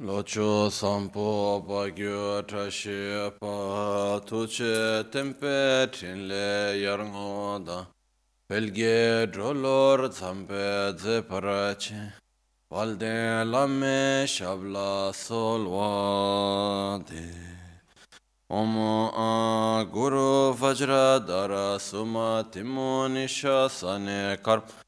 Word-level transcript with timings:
Locho 0.00 0.70
sampo 0.70 1.60
pa 1.66 1.90
gyu 1.90 2.40
trashi 2.46 3.32
pa 3.40 4.20
tuche 4.24 5.02
tempe 5.10 5.88
chinle 5.90 6.78
yarngo 6.80 7.58
da. 7.66 7.84
Pelge 8.48 9.26
drolor 9.26 10.08
tsampe 10.08 10.96
ze 10.96 11.20
parache 11.22 12.12
valde 12.70 13.44
lame 13.44 14.24
shabla 14.24 15.12
solwa 15.12 17.02
de 17.04 17.34
Om 18.48 18.76
a 18.78 19.84
guru 19.92 20.54
vajra 20.54 21.18
dara 21.26 21.76
suma 21.80 22.46
timo 22.52 23.08
nisha 23.08 23.68
sane 23.68 24.36
karpa 24.44 24.87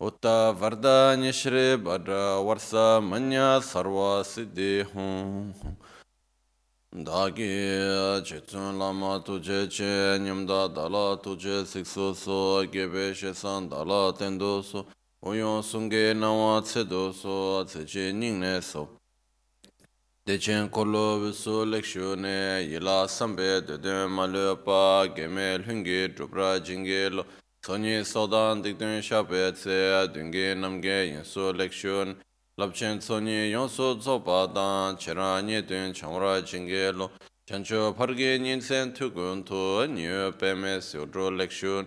उत 0.00 0.26
वरदान्य 0.60 1.32
श्री 1.32 1.66
वर 1.82 2.10
वर्ष 2.46 2.70
मन्य 3.04 3.44
सर्व 3.64 3.98
सिद्धि 4.26 4.72
हूँ 4.92 5.76
दागे 6.92 7.52
चेतन 8.28 8.78
लामा 8.78 9.12
तुझे 9.26 9.60
चे 9.68 9.92
निमदा 10.20 10.60
दाला 10.76 11.04
तुझे 11.24 11.64
Sixo 11.66 12.12
सो 12.14 12.40
गेबे 12.72 13.06
शेसान 13.14 13.68
दाला 13.68 14.00
तेंदो 14.18 14.50
सो 14.62 14.84
ओयो 15.22 15.52
सुंगे 15.64 16.02
नवा 16.14 16.50
छेदो 16.68 17.04
सो 17.16 17.36
छेचे 17.70 18.10
निंगने 18.12 18.54
सो 18.62 18.82
देचें 20.26 20.68
कोलो 20.68 21.06
विसो 21.18 21.54
लेक्शो 21.64 22.14
ने 22.14 22.36
यला 22.72 22.98
संबे 23.10 23.50
देदे 23.66 23.94
मालपा 24.16 24.82
गेमे 25.16 25.48
लुंगे 25.64 26.00
ड्रुब्रा 26.14 26.50
जिंगे 26.66 27.02
लो 27.16 27.24
Tsonyi 27.67 28.05
sodan 28.05 28.63
dikdun 28.63 29.01
shape 29.01 29.51
tse 29.53 30.07
dungi 30.13 30.55
namge 30.55 31.11
yinsu 31.11 31.53
lekshun. 31.53 32.15
Lapchen 32.57 32.99
tsonyi 32.99 33.51
yonsu 33.51 33.99
tsopa 33.99 34.55
dan 34.55 34.95
chera 34.95 35.41
nye 35.41 35.61
dun 35.61 35.91
chamra 35.91 36.41
jingi 36.41 36.97
lo. 36.97 37.11
Chanchu 37.45 37.93
pargi 37.93 38.39
nyinsen 38.39 38.93
tukun 38.93 39.45
tu 39.45 39.85
nyu 39.85 40.31
peme 40.39 40.79
siudru 40.79 41.29
lekshun. 41.37 41.85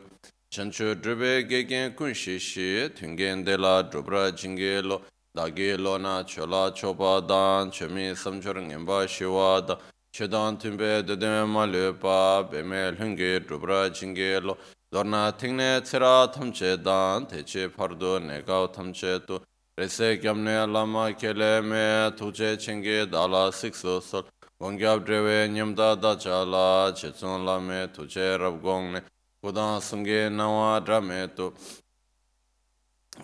Chanchu 0.52 0.94
drube 1.00 1.48
gegen 1.48 1.94
kun 1.94 2.12
shishi 2.12 2.90
tungen 2.90 3.42
de 3.42 3.56
la 3.56 3.82
drubra 3.82 4.30
jingi 4.32 4.82
lo. 4.84 5.00
Dagi 5.34 5.78
lo 5.78 5.96
na 5.96 6.22
chola 6.24 6.70
chopa 6.72 7.26
dan 7.26 7.70
chemi 7.70 8.14
samchur 8.14 8.56
ngenpa 8.56 9.08
shiwa 9.08 9.66
da. 9.66 9.78
Chedan 10.14 10.60
tunbe 10.60 11.02
dede 11.06 11.46
ma 11.48 11.64
lupa 11.64 12.46
beme 12.52 12.94
lungi 12.98 13.40
drubra 13.40 13.88
jingi 13.88 14.44
lo. 14.44 14.58
dorna 14.92 15.32
tingne 15.32 15.80
tsira 15.82 16.26
tamche 16.32 16.76
dan 16.82 17.26
teche 17.26 17.68
pardo 17.68 18.18
nega 18.18 18.66
tamche 18.72 19.24
tu. 19.26 19.40
Rese 19.78 20.18
gyamne 20.20 20.66
lama 20.70 21.12
kele 21.12 21.62
me 21.62 22.10
tuje 22.16 22.58
chenge 22.58 23.06
dala 23.10 23.52
sikso 23.52 24.02
sol. 24.02 24.24
Gongyab 24.60 25.06
drewe 25.06 25.48
nyamda 25.48 25.94
da 26.00 26.16
chala 26.16 26.92
chetsun 26.92 27.44
lame 27.44 27.88
tuje 27.88 28.38
rab 28.38 28.60
gongne 28.60 29.02
kudan 29.42 29.80
sunge 29.80 30.28
nawa 30.28 30.84
drame 30.84 31.28
tu. 31.36 31.54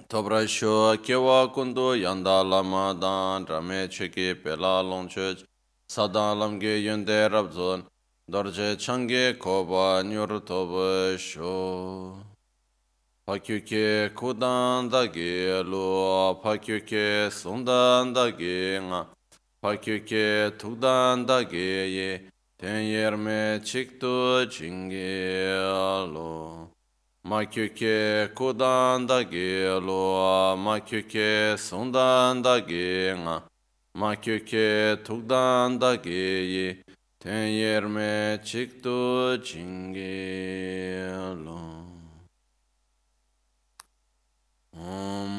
Tobra 0.08 0.46
sho 0.46 0.96
kewa 0.98 1.52
kundu 1.52 2.00
yanda 2.00 2.42
lama 2.48 2.96
dan 2.98 3.44
drame 3.44 3.88
cheke 3.88 4.40
pela 4.42 4.82
longche. 4.82 5.44
Sadan 5.88 6.38
lamge 6.38 6.82
yunde 6.82 7.28
rabzon 7.28 7.82
dorje 8.28 8.76
change 8.76 9.38
koba 9.38 10.02
nyur 10.02 10.40
tobe 10.44 11.16
sho 11.16 12.16
pakyuke 13.24 14.10
kudan 14.16 14.90
dagi 14.90 15.62
lu 15.62 16.34
pakyuke 16.42 17.30
sundan 17.30 18.12
dagi 18.12 18.82
nga 18.82 19.06
pakyuke 19.62 20.58
tukdan 20.58 21.24
dagi 21.24 21.70
ye 21.96 22.20
ten 22.58 22.82
yerme 22.90 23.60
chiktu 23.62 24.42
jingi 24.50 25.46
lu 26.10 26.66
makyuke 27.24 28.34
kudan 28.34 29.06
dagi 29.06 29.70
lu 29.86 30.02
makyuke 30.58 31.54
sundan 31.56 32.42
dagi 32.42 33.14
nga 33.22 33.42
makyuke 33.94 34.98
tukdan 35.06 35.78
dagi 35.78 36.26
ye 36.54 36.85
ten 37.26 37.48
yerme 37.58 38.38
chikto 38.44 39.36
chinge 39.42 41.10
lo. 41.44 41.58
Om 44.72 45.36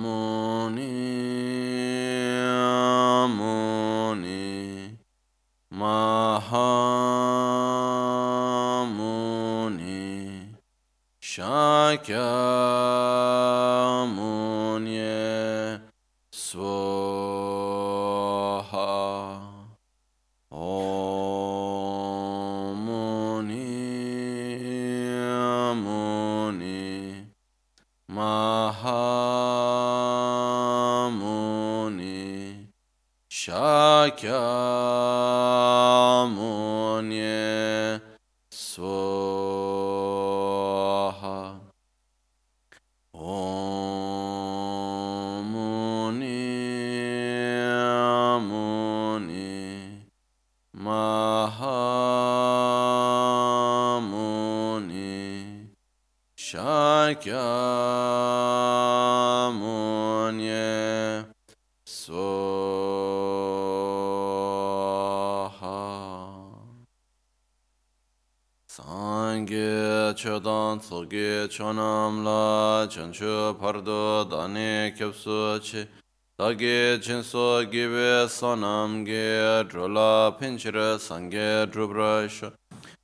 Muni 0.00 0.94
Muni 8.96 10.54
Shakya 11.20 12.28
Shakyamuni. 33.40 34.18
Chonam 71.48 72.24
la 72.24 72.86
chanchu 72.86 73.56
pardo 73.58 74.24
dane 74.24 74.92
kyapsu 74.96 75.58
chi. 75.60 75.86
Dage 76.38 77.00
chinso 77.00 77.64
gibe 77.68 78.28
sonam 78.28 79.04
ge 79.04 79.64
drola 79.68 80.36
pinchira 80.38 80.96
sangye 80.96 81.66
drubrasha 81.66 82.52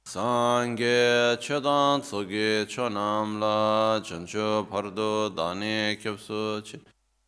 Sangye 0.07 1.37
chodan 1.41 2.01
tsoge 2.01 2.65
chonam 2.67 3.41
la 3.41 4.01
chanchu 4.01 4.65
pardo 4.71 5.31
dane 5.31 5.97
kyapsu 5.97 6.63
chi. 6.63 6.79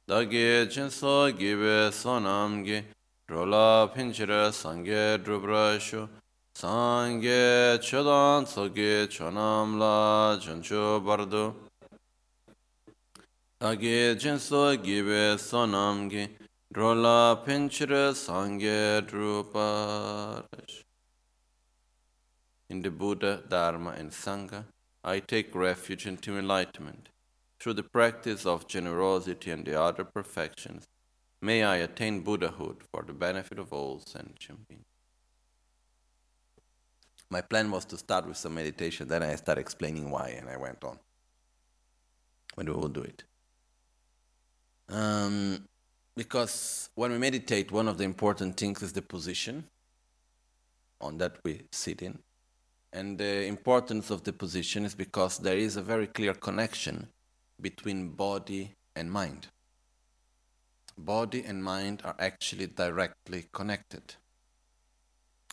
Dage 0.06 0.69
chinso 0.69 1.32
gibe 1.37 1.91
sonam 1.91 2.64
ge 2.64 2.85
drola 3.26 3.88
pinchira 3.93 4.52
sangye 4.52 5.19
drubrasha 5.19 6.08
Sangye 6.56 7.79
chodan 7.82 8.47
tsoge 8.47 9.06
chonam 9.08 9.79
la 9.79 10.38
chanchu 10.41 11.05
bardo 11.05 11.55
Dage 13.61 14.17
jinso 14.17 14.75
gibe 14.82 15.37
sonam 15.37 16.08
ge 16.08 16.31
drola 16.73 17.44
pinchire 17.44 18.14
sangye 18.14 19.03
druparash. 19.03 20.82
In 22.70 22.81
the 22.81 22.91
Buddha, 22.91 23.43
Dharma, 23.47 23.91
and 23.91 24.11
Sangha, 24.11 24.64
I 25.05 25.20
take 25.20 25.55
refuge 25.55 26.06
into 26.06 26.38
enlightenment. 26.38 27.11
Through 27.61 27.75
the 27.75 27.82
practice 27.82 28.47
of 28.47 28.67
generosity 28.67 29.50
and 29.50 29.67
the 29.67 29.79
other 29.79 30.05
perfections, 30.05 30.87
may 31.43 31.62
I 31.64 31.76
attain 31.76 32.23
Buddhahood 32.23 32.79
for 32.91 33.03
the 33.03 33.12
benefit 33.12 33.58
of 33.58 33.75
all 33.75 34.00
sentient 34.00 34.67
beings. 34.67 34.95
My 37.31 37.40
plan 37.40 37.70
was 37.70 37.84
to 37.87 37.96
start 37.96 38.26
with 38.26 38.37
some 38.37 38.55
meditation, 38.55 39.08
then 39.08 39.23
I 39.23 39.34
started 39.37 39.61
explaining 39.61 40.11
why, 40.11 40.28
and 40.38 40.49
I 40.49 40.56
went 40.56 40.82
on. 40.84 40.99
But 42.55 42.67
we 42.67 42.73
will 42.73 42.88
do 42.88 43.02
it. 43.02 43.25
Um, 44.88 45.67
because 46.14 46.88
when 46.94 47.12
we 47.12 47.19
meditate, 47.19 47.73
one 47.73 47.88
of 47.88 47.99
the 47.99 48.05
important 48.05 48.56
things 48.56 48.82
is 48.82 48.93
the 48.93 49.02
position 49.02 49.64
on 51.00 51.19
that 51.19 51.37
we 51.44 51.62
sit 51.73 52.00
in. 52.00 52.19
And 52.93 53.19
the 53.19 53.44
importance 53.44 54.11
of 54.11 54.22
the 54.25 54.32
position 54.32 54.84
is 54.84 54.94
because 54.94 55.38
there 55.38 55.58
is 55.58 55.76
a 55.76 55.82
very 55.82 56.06
clear 56.06 56.32
connection 56.32 57.08
between 57.61 58.11
body 58.11 58.72
and 58.94 59.11
mind. 59.11 59.49
Body 60.96 61.44
and 61.44 61.62
mind 61.62 62.00
are 62.05 62.17
actually 62.19 62.69
directly 62.69 63.46
connected. 63.52 64.14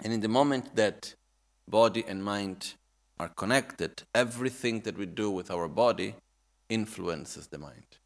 And 0.04 0.14
in 0.14 0.22
the 0.22 0.30
moment 0.30 0.76
that 0.76 1.16
body 1.68 2.04
and 2.08 2.24
mind 2.24 2.74
are 3.20 3.30
connected, 3.30 4.04
everything 4.14 4.82
that 4.82 4.98
we 4.98 5.06
do 5.06 5.30
with 5.32 5.50
our 5.52 5.68
body 5.68 6.16
influences 6.70 7.48
the 7.48 7.58
mind. 7.58 7.98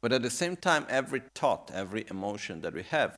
But 0.00 0.12
at 0.12 0.22
the 0.22 0.30
same 0.30 0.56
time, 0.56 0.86
every 0.88 1.22
thought, 1.34 1.70
every 1.72 2.06
emotion 2.10 2.62
that 2.62 2.74
we 2.74 2.82
have 2.84 3.16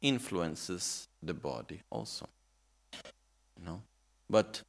influences 0.00 1.08
the 1.22 1.34
body 1.34 1.82
also. 1.90 2.28
You 3.58 3.64
know? 3.66 3.82
But 4.28 4.62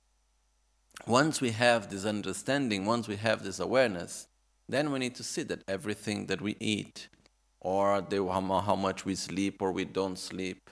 once 1.07 1.39
we 1.39 1.51
have 1.51 1.89
this 1.89 2.05
understanding, 2.05 2.85
once 2.85 3.07
we 3.07 3.15
have 3.15 3.43
this 3.43 3.59
awareness, 3.59 4.27
then 4.67 4.91
we 4.91 4.99
need 4.99 5.15
to 5.15 5.23
see 5.23 5.43
that 5.43 5.63
everything 5.67 6.25
that 6.27 6.41
we 6.41 6.55
eat, 6.59 7.07
or 7.59 8.01
the, 8.01 8.25
how 8.25 8.75
much 8.75 9.05
we 9.05 9.15
sleep 9.15 9.61
or 9.61 9.71
we 9.71 9.85
don't 9.85 10.17
sleep, 10.17 10.69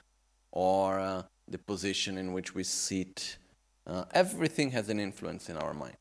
or 0.52 1.00
uh, 1.00 1.24
the 1.48 1.58
position 1.58 2.18
in 2.18 2.34
which 2.34 2.56
we 2.56 2.64
sit, 2.64 3.38
uh, 3.90 4.06
everything 4.14 4.72
has 4.72 4.90
an 4.90 5.00
influence 5.00 5.50
in 5.50 5.58
our 5.58 5.74
mind. 5.74 5.98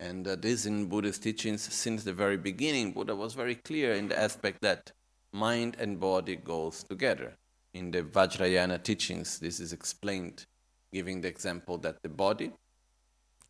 And 0.00 0.26
uh, 0.26 0.36
this 0.36 0.66
in 0.66 0.86
Buddhist 0.86 1.22
teachings 1.22 1.62
since 1.62 2.04
the 2.04 2.12
very 2.12 2.36
beginning, 2.36 2.92
Buddha 2.92 3.14
was 3.14 3.34
very 3.34 3.54
clear 3.54 3.92
in 3.92 4.08
the 4.08 4.18
aspect 4.18 4.60
that 4.62 4.92
mind 5.32 5.76
and 5.78 6.00
body 6.00 6.36
goes 6.36 6.82
together. 6.82 7.36
In 7.74 7.90
the 7.90 8.02
Vajrayana 8.02 8.82
teachings, 8.82 9.38
this 9.38 9.60
is 9.60 9.72
explained, 9.72 10.46
giving 10.92 11.20
the 11.20 11.28
example 11.28 11.78
that 11.78 12.02
the 12.02 12.08
body, 12.08 12.52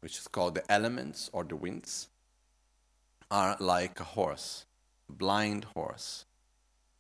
which 0.00 0.18
is 0.18 0.28
called 0.28 0.54
the 0.54 0.72
elements 0.72 1.30
or 1.32 1.44
the 1.44 1.56
winds, 1.56 2.08
are 3.30 3.56
like 3.60 4.00
a 4.00 4.04
horse, 4.04 4.66
a 5.08 5.12
blind 5.12 5.64
horse, 5.64 6.24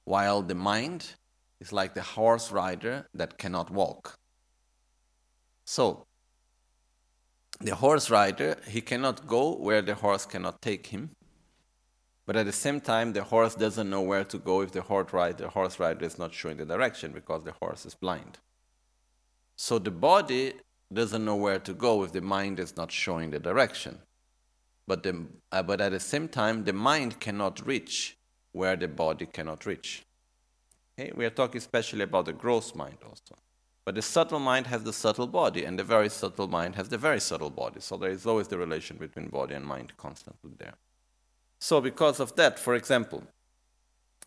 while 0.04 0.42
the 0.42 0.54
mind 0.54 1.14
is 1.60 1.72
like 1.72 1.94
the 1.94 2.02
horse 2.02 2.52
rider 2.52 3.06
that 3.14 3.38
cannot 3.38 3.70
walk. 3.70 4.18
So, 5.70 6.06
the 7.60 7.74
horse 7.74 8.08
rider, 8.08 8.56
he 8.66 8.80
cannot 8.80 9.26
go 9.26 9.54
where 9.54 9.82
the 9.82 9.94
horse 9.94 10.24
cannot 10.24 10.62
take 10.62 10.86
him. 10.86 11.10
But 12.24 12.36
at 12.36 12.46
the 12.46 12.52
same 12.52 12.80
time, 12.80 13.12
the 13.12 13.22
horse 13.22 13.54
doesn't 13.54 13.90
know 13.90 14.00
where 14.00 14.24
to 14.24 14.38
go 14.38 14.62
if 14.62 14.72
the 14.72 14.80
horse 14.80 15.12
rider, 15.12 15.44
the 15.44 15.50
horse 15.50 15.78
rider 15.78 16.06
is 16.06 16.18
not 16.18 16.32
showing 16.32 16.56
the 16.56 16.64
direction 16.64 17.12
because 17.12 17.44
the 17.44 17.52
horse 17.60 17.84
is 17.84 17.94
blind. 17.94 18.38
So 19.56 19.78
the 19.78 19.90
body 19.90 20.54
doesn't 20.90 21.22
know 21.22 21.36
where 21.36 21.58
to 21.58 21.74
go 21.74 22.02
if 22.02 22.12
the 22.12 22.22
mind 22.22 22.58
is 22.60 22.74
not 22.78 22.90
showing 22.90 23.30
the 23.30 23.38
direction. 23.38 23.98
But, 24.86 25.02
the, 25.02 25.26
uh, 25.52 25.64
but 25.64 25.82
at 25.82 25.92
the 25.92 26.00
same 26.00 26.28
time, 26.28 26.64
the 26.64 26.72
mind 26.72 27.20
cannot 27.20 27.66
reach 27.66 28.16
where 28.52 28.74
the 28.74 28.88
body 28.88 29.26
cannot 29.26 29.66
reach. 29.66 30.02
Okay? 30.98 31.12
We 31.14 31.26
are 31.26 31.36
talking 31.40 31.58
especially 31.58 32.04
about 32.04 32.24
the 32.24 32.32
gross 32.32 32.74
mind 32.74 32.96
also. 33.04 33.36
But 33.88 33.94
the 33.94 34.02
subtle 34.02 34.38
mind 34.38 34.66
has 34.66 34.82
the 34.82 34.92
subtle 34.92 35.26
body, 35.26 35.64
and 35.64 35.78
the 35.78 35.82
very 35.82 36.10
subtle 36.10 36.46
mind 36.46 36.74
has 36.74 36.90
the 36.90 36.98
very 36.98 37.20
subtle 37.20 37.48
body. 37.48 37.80
So 37.80 37.96
there 37.96 38.10
is 38.10 38.26
always 38.26 38.46
the 38.46 38.58
relation 38.58 38.98
between 38.98 39.28
body 39.28 39.54
and 39.54 39.64
mind 39.64 39.94
constantly 39.96 40.50
there. 40.58 40.74
So, 41.58 41.80
because 41.80 42.20
of 42.20 42.36
that, 42.36 42.58
for 42.58 42.74
example, 42.74 43.22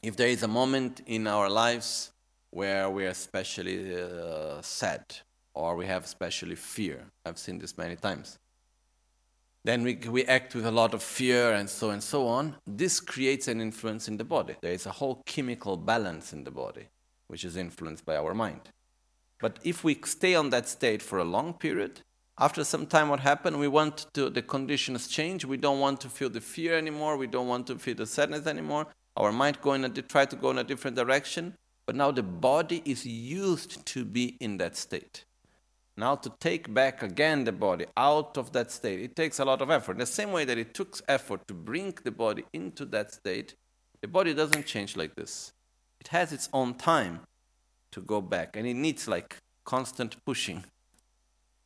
if 0.02 0.18
there 0.18 0.30
is 0.30 0.42
a 0.42 0.48
moment 0.48 1.02
in 1.06 1.28
our 1.28 1.48
lives 1.48 2.10
where 2.50 2.90
we 2.90 3.06
are 3.06 3.10
especially 3.10 4.02
uh, 4.02 4.64
sad 4.64 5.06
or 5.54 5.76
we 5.76 5.86
have 5.86 6.06
especially 6.06 6.56
fear, 6.56 7.06
I've 7.24 7.38
seen 7.38 7.60
this 7.60 7.78
many 7.78 7.98
times, 7.98 8.40
then 9.64 9.84
we, 9.84 9.94
we 10.10 10.26
act 10.26 10.56
with 10.56 10.66
a 10.66 10.72
lot 10.72 10.96
of 10.96 11.04
fear 11.04 11.54
and 11.54 11.70
so 11.70 11.92
and 11.92 12.02
so 12.02 12.28
on. 12.28 12.56
This 12.66 13.00
creates 13.00 13.48
an 13.48 13.62
influence 13.62 14.08
in 14.08 14.18
the 14.18 14.24
body. 14.24 14.56
There 14.60 14.74
is 14.74 14.88
a 14.88 14.92
whole 14.92 15.22
chemical 15.28 15.78
balance 15.78 16.34
in 16.34 16.46
the 16.46 16.50
body, 16.50 16.88
which 17.28 17.46
is 17.46 17.56
influenced 17.58 18.08
by 18.08 18.16
our 18.16 18.34
mind. 18.34 18.72
But 19.42 19.60
if 19.64 19.84
we 19.84 20.00
stay 20.06 20.36
on 20.36 20.52
that 20.52 20.68
state 20.68 21.02
for 21.02 21.18
a 21.18 21.24
long 21.24 21.54
period, 21.54 22.02
after 22.38 22.64
some 22.64 22.86
time 22.86 23.10
what 23.10 23.20
happens 23.20 23.58
we 23.58 23.68
want 23.68 24.08
to 24.14 24.30
the 24.30 24.42
conditions 24.42 25.08
change. 25.08 25.46
We 25.46 25.58
don't 25.58 25.80
want 25.80 26.02
to 26.02 26.10
feel 26.10 26.30
the 26.30 26.42
fear 26.42 26.78
anymore. 26.78 27.18
We 27.18 27.28
don't 27.28 27.48
want 27.48 27.68
to 27.68 27.78
feel 27.78 27.96
the 27.96 28.06
sadness 28.06 28.48
anymore. 28.48 28.88
Our 29.18 29.32
mind 29.32 29.62
going 29.62 29.94
to 29.94 30.02
try 30.02 30.26
to 30.26 30.36
go 30.36 30.52
in 30.52 30.58
a 30.58 30.64
different 30.64 30.96
direction. 30.96 31.56
But 31.86 31.96
now 31.96 32.12
the 32.12 32.24
body 32.24 32.82
is 32.86 33.06
used 33.06 33.86
to 33.88 34.06
be 34.06 34.38
in 34.40 34.58
that 34.58 34.78
state. 34.78 35.26
Now 35.98 36.16
to 36.16 36.32
take 36.40 36.74
back 36.74 37.04
again 37.04 37.44
the 37.44 37.52
body 37.52 37.86
out 37.98 38.38
of 38.38 38.54
that 38.54 38.72
state 38.72 39.02
it 39.02 39.16
takes 39.16 39.40
a 39.40 39.46
lot 39.46 39.62
of 39.62 39.70
effort. 39.70 39.98
The 39.98 40.06
same 40.06 40.32
way 40.32 40.46
that 40.46 40.58
it 40.58 40.74
took 40.74 41.00
effort 41.08 41.48
to 41.48 41.54
bring 41.54 41.94
the 42.04 42.12
body 42.12 42.46
into 42.54 42.86
that 42.86 43.14
state 43.14 43.56
the 44.02 44.08
body 44.08 44.34
doesn't 44.34 44.66
change 44.66 44.98
like 44.98 45.14
this. 45.14 45.54
It 46.00 46.08
has 46.08 46.34
its 46.34 46.50
own 46.54 46.74
time 46.74 47.22
to 47.92 48.02
go 48.02 48.22
back. 48.22 48.56
And 48.56 48.68
it 48.68 48.76
needs 48.76 49.08
like 49.08 49.38
constant 49.66 50.24
pushing. 50.26 50.64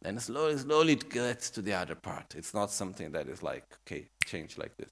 And 0.04 0.22
slowly, 0.22 0.58
slowly 0.58 0.94
it 0.94 1.10
gets 1.10 1.50
to 1.52 1.62
the 1.62 1.74
other 1.74 1.96
part. 1.96 2.36
It's 2.36 2.54
not 2.54 2.72
something 2.72 3.12
that 3.12 3.28
is 3.28 3.42
like, 3.42 3.66
okay, 3.86 4.08
change 4.26 4.58
like 4.58 4.76
this. 4.78 4.90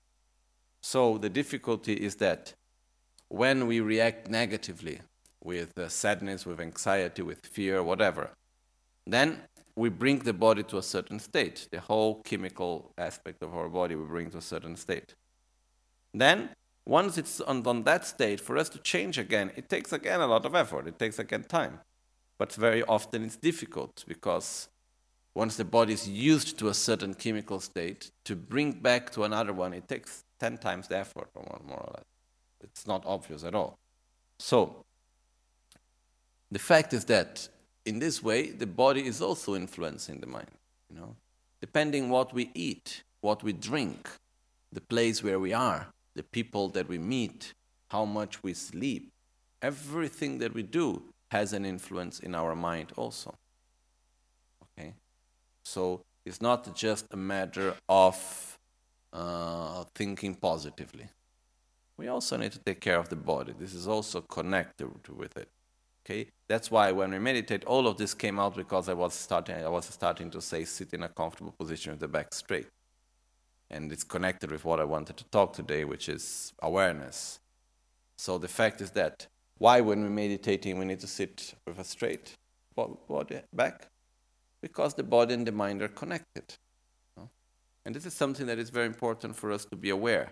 So 0.82 1.18
the 1.18 1.30
difficulty 1.30 1.94
is 1.94 2.16
that 2.16 2.54
when 3.30 3.68
we 3.68 3.80
react 3.80 4.30
negatively 4.30 5.00
with 5.44 5.78
uh, 5.78 5.90
sadness, 5.90 6.46
with 6.46 6.60
anxiety, 6.60 7.22
with 7.22 7.46
fear, 7.46 7.84
whatever, 7.84 8.32
then 9.06 9.42
we 9.76 9.90
bring 9.90 10.20
the 10.20 10.34
body 10.34 10.64
to 10.64 10.78
a 10.78 10.84
certain 10.84 11.20
state. 11.20 11.68
The 11.72 11.80
whole 11.80 12.22
chemical 12.24 12.92
aspect 12.98 13.42
of 13.42 13.56
our 13.56 13.70
body 13.70 13.96
we 13.96 14.06
bring 14.06 14.30
to 14.32 14.38
a 14.38 14.42
certain 14.42 14.76
state. 14.76 15.16
Then 16.14 16.50
once 16.86 17.18
it's 17.18 17.40
on, 17.42 17.66
on 17.66 17.84
that 17.84 18.06
state, 18.06 18.40
for 18.40 18.58
us 18.58 18.70
to 18.70 18.80
change 18.80 19.18
again, 19.18 19.52
it 19.56 19.70
takes 19.70 19.94
again 19.94 20.20
a 20.20 20.28
lot 20.28 20.46
of 20.46 20.54
effort. 20.54 20.88
It 20.88 21.00
takes 21.00 21.18
again 21.20 21.44
time. 21.44 21.80
But 22.38 22.54
very 22.54 22.84
often 22.84 23.24
it's 23.24 23.38
difficult 23.38 24.04
because 24.08 24.68
once 25.34 25.56
the 25.56 25.66
body 25.66 25.94
is 25.94 26.08
used 26.08 26.60
to 26.60 26.68
a 26.68 26.74
certain 26.74 27.14
chemical 27.14 27.60
state, 27.60 28.12
to 28.26 28.36
bring 28.36 28.74
back 28.74 29.10
to 29.12 29.24
another 29.24 29.54
one, 29.54 29.74
it 29.74 29.88
takes 29.88 30.26
10 30.40 30.58
times 30.58 30.88
the 30.88 30.98
effort, 30.98 31.30
more 31.36 31.60
or 31.70 31.94
less. 31.96 32.06
It's 32.62 32.86
not 32.86 33.04
obvious 33.06 33.44
at 33.44 33.56
all. 33.56 33.78
So, 34.38 34.84
the 36.52 36.60
fact 36.60 36.94
is 36.94 37.06
that 37.06 37.48
in 37.86 38.00
this 38.00 38.22
way, 38.22 38.52
the 38.52 38.68
body 38.68 39.06
is 39.06 39.22
also 39.22 39.56
influencing 39.56 40.20
the 40.20 40.28
mind. 40.28 40.52
You 40.90 40.98
know, 41.00 41.16
depending 41.62 42.10
what 42.10 42.34
we 42.34 42.52
eat, 42.54 43.04
what 43.22 43.42
we 43.42 43.54
drink, 43.54 44.10
the 44.72 44.82
place 44.82 45.24
where 45.24 45.40
we 45.40 45.54
are, 45.54 45.93
the 46.16 46.24
people 46.24 46.70
that 46.70 46.88
we 46.88 46.98
meet, 46.98 47.54
how 47.90 48.06
much 48.06 48.44
we 48.44 48.54
sleep, 48.54 49.12
everything 49.62 50.40
that 50.40 50.54
we 50.54 50.64
do 50.64 51.02
has 51.32 51.54
an 51.54 51.66
influence 51.66 52.20
in 52.20 52.36
our 52.36 52.56
mind 52.56 52.92
also. 52.96 53.34
Okay? 54.64 54.94
So 55.64 56.02
it's 56.26 56.42
not 56.42 56.76
just 56.76 57.06
a 57.12 57.18
matter 57.18 57.76
of 57.90 58.58
uh, 59.12 59.84
thinking 59.96 60.36
positively. 60.36 61.08
We 61.98 62.08
also 62.08 62.38
need 62.38 62.52
to 62.54 62.60
take 62.60 62.82
care 62.82 62.98
of 62.98 63.10
the 63.10 63.16
body. 63.16 63.54
This 63.58 63.74
is 63.74 63.88
also 63.88 64.22
connected 64.22 64.90
with 65.10 65.38
it. 65.38 65.50
Okay? 66.06 66.28
That's 66.48 66.70
why 66.70 66.92
when 66.92 67.12
we 67.12 67.20
meditate, 67.20 67.64
all 67.66 67.88
of 67.88 67.98
this 67.98 68.14
came 68.14 68.40
out 68.40 68.56
because 68.56 68.90
I 68.90 68.94
was 68.94 69.14
starting 69.14 69.56
I 69.56 69.70
was 69.70 69.86
starting 69.86 70.30
to 70.32 70.42
say 70.42 70.66
sit 70.66 70.94
in 70.94 71.04
a 71.04 71.10
comfortable 71.10 71.54
position 71.58 71.94
with 71.94 72.00
the 72.00 72.08
back 72.08 72.34
straight 72.34 72.68
and 73.74 73.92
it's 73.92 74.04
connected 74.04 74.52
with 74.52 74.64
what 74.64 74.80
I 74.80 74.84
wanted 74.84 75.18
to 75.18 75.24
talk 75.26 75.54
today, 75.54 75.84
which 75.84 76.08
is 76.08 76.54
awareness. 76.62 77.40
So 78.18 78.38
the 78.38 78.48
fact 78.48 78.82
is 78.82 78.92
that 78.92 79.28
why, 79.58 79.82
when 79.82 80.04
we're 80.04 80.10
meditating, 80.10 80.78
we 80.78 80.86
need 80.86 81.00
to 81.00 81.08
sit 81.08 81.56
with 81.66 81.80
a 81.80 81.84
straight 81.84 82.34
body 82.76 83.42
back? 83.52 83.88
Because 84.62 84.94
the 84.94 85.04
body 85.04 85.34
and 85.34 85.46
the 85.46 85.52
mind 85.52 85.82
are 85.82 85.88
connected. 85.88 86.56
And 87.86 87.94
this 87.94 88.06
is 88.06 88.14
something 88.14 88.46
that 88.46 88.60
is 88.60 88.70
very 88.70 88.86
important 88.86 89.36
for 89.36 89.52
us 89.52 89.66
to 89.66 89.76
be 89.76 89.90
aware. 89.90 90.32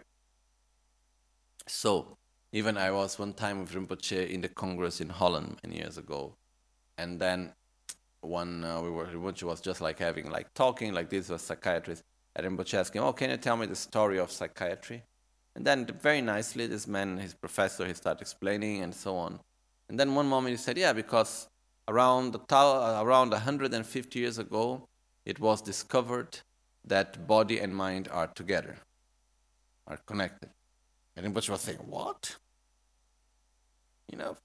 So, 1.67 2.17
even 2.53 2.77
I 2.77 2.91
was 2.91 3.19
one 3.19 3.33
time 3.33 3.59
with 3.59 3.73
Rinpoche 3.73 4.29
in 4.29 4.41
the 4.41 4.49
Congress 4.49 5.01
in 5.01 5.09
Holland 5.09 5.57
many 5.63 5.77
years 5.77 5.97
ago, 5.97 6.35
and 6.97 7.19
then 7.19 7.53
one 8.21 8.63
uh, 8.63 8.81
we 8.81 8.89
were 8.89 9.05
Rinpoche 9.05 9.43
was 9.43 9.61
just 9.61 9.81
like 9.81 9.99
having 9.99 10.29
like 10.29 10.53
talking 10.53 10.93
like 10.93 11.09
this 11.09 11.29
was 11.29 11.41
psychiatrist, 11.41 12.03
Rinpoche 12.37 12.75
asked 12.75 12.95
him, 12.95 13.03
Oh, 13.03 13.13
can 13.13 13.29
you 13.29 13.37
tell 13.37 13.57
me 13.57 13.65
the 13.65 13.75
story 13.75 14.19
of 14.19 14.31
psychiatry? 14.31 15.03
And 15.55 15.65
then, 15.65 15.85
very 15.85 16.21
nicely, 16.21 16.65
this 16.67 16.87
man, 16.87 17.17
his 17.17 17.33
professor, 17.33 17.85
he 17.85 17.93
started 17.93 18.21
explaining 18.21 18.83
and 18.83 18.95
so 18.95 19.17
on. 19.17 19.39
And 19.89 19.99
then 19.99 20.15
one 20.15 20.27
moment 20.27 20.51
he 20.51 20.57
said, 20.57 20.77
Yeah, 20.77 20.93
because 20.93 21.49
around, 21.87 22.37
around 22.49 23.31
150 23.31 24.19
years 24.19 24.37
ago, 24.37 24.87
it 25.25 25.39
was 25.39 25.61
discovered 25.61 26.39
that 26.85 27.27
body 27.27 27.59
and 27.59 27.75
mind 27.75 28.07
are 28.11 28.27
together, 28.27 28.77
are 29.87 29.97
connected. 30.05 30.49
And 31.15 31.25
Rinpoche 31.25 31.49
was 31.49 31.61
saying, 31.61 31.79
What? 31.79 32.37
You 34.09 34.17
know, 34.17 34.37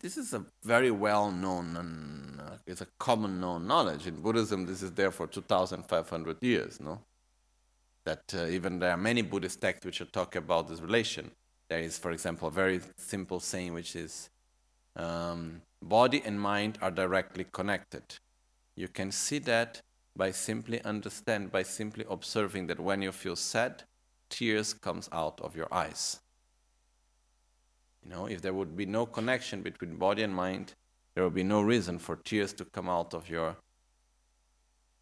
this 0.00 0.16
is 0.16 0.32
a 0.32 0.44
very 0.62 0.90
well 0.92 1.32
known, 1.32 2.40
uh, 2.40 2.56
it's 2.66 2.80
a 2.80 2.86
common 2.98 3.40
known 3.40 3.66
knowledge. 3.66 4.06
In 4.06 4.20
Buddhism, 4.20 4.66
this 4.66 4.82
is 4.82 4.92
there 4.92 5.10
for 5.10 5.26
2,500 5.26 6.36
years, 6.40 6.80
no? 6.80 7.00
That 8.04 8.34
uh, 8.34 8.46
even 8.46 8.78
there 8.78 8.90
are 8.90 8.96
many 8.96 9.22
Buddhist 9.22 9.60
texts 9.60 9.86
which 9.86 10.02
talk 10.12 10.34
about 10.36 10.68
this 10.68 10.80
relation. 10.80 11.30
There 11.68 11.80
is, 11.80 11.98
for 11.98 12.10
example, 12.10 12.48
a 12.48 12.50
very 12.50 12.80
simple 12.96 13.40
saying 13.40 13.74
which 13.74 13.94
is 13.96 14.28
um, 14.96 15.62
body 15.80 16.22
and 16.24 16.40
mind 16.40 16.78
are 16.82 16.90
directly 16.90 17.46
connected. 17.52 18.02
You 18.76 18.88
can 18.88 19.12
see 19.12 19.38
that 19.40 19.80
by 20.16 20.30
simply 20.30 20.82
understand, 20.82 21.52
by 21.52 21.62
simply 21.62 22.04
observing 22.10 22.66
that 22.66 22.80
when 22.80 23.02
you 23.02 23.12
feel 23.12 23.36
sad, 23.36 23.84
tears 24.28 24.74
comes 24.74 25.08
out 25.12 25.40
of 25.40 25.56
your 25.56 25.72
eyes. 25.72 26.20
You 28.04 28.10
know, 28.10 28.26
if 28.26 28.42
there 28.42 28.52
would 28.52 28.76
be 28.76 28.86
no 28.86 29.06
connection 29.06 29.62
between 29.62 29.96
body 29.96 30.22
and 30.22 30.34
mind, 30.34 30.74
there 31.14 31.24
would 31.24 31.34
be 31.34 31.44
no 31.44 31.62
reason 31.62 31.98
for 31.98 32.16
tears 32.16 32.52
to 32.54 32.64
come 32.64 32.88
out 32.88 33.14
of 33.14 33.28
your 33.28 33.56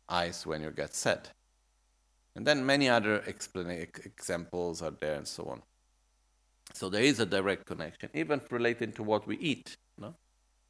eyes 0.09 0.47
when 0.47 0.62
you 0.62 0.71
get 0.71 0.95
sad. 0.95 1.30
And 2.37 2.46
then 2.46 2.64
many 2.64 2.88
other 2.88 3.22
examples 3.26 4.82
are 4.82 4.92
there 4.92 5.14
and 5.14 5.26
so 5.26 5.44
on. 5.46 5.62
So 6.72 6.88
there 6.88 7.02
is 7.02 7.18
a 7.18 7.26
direct 7.26 7.66
connection, 7.66 8.10
even 8.14 8.40
relating 8.50 8.92
to 8.92 9.02
what 9.02 9.26
we 9.26 9.37
eat. 9.38 9.76
No? 9.99 10.14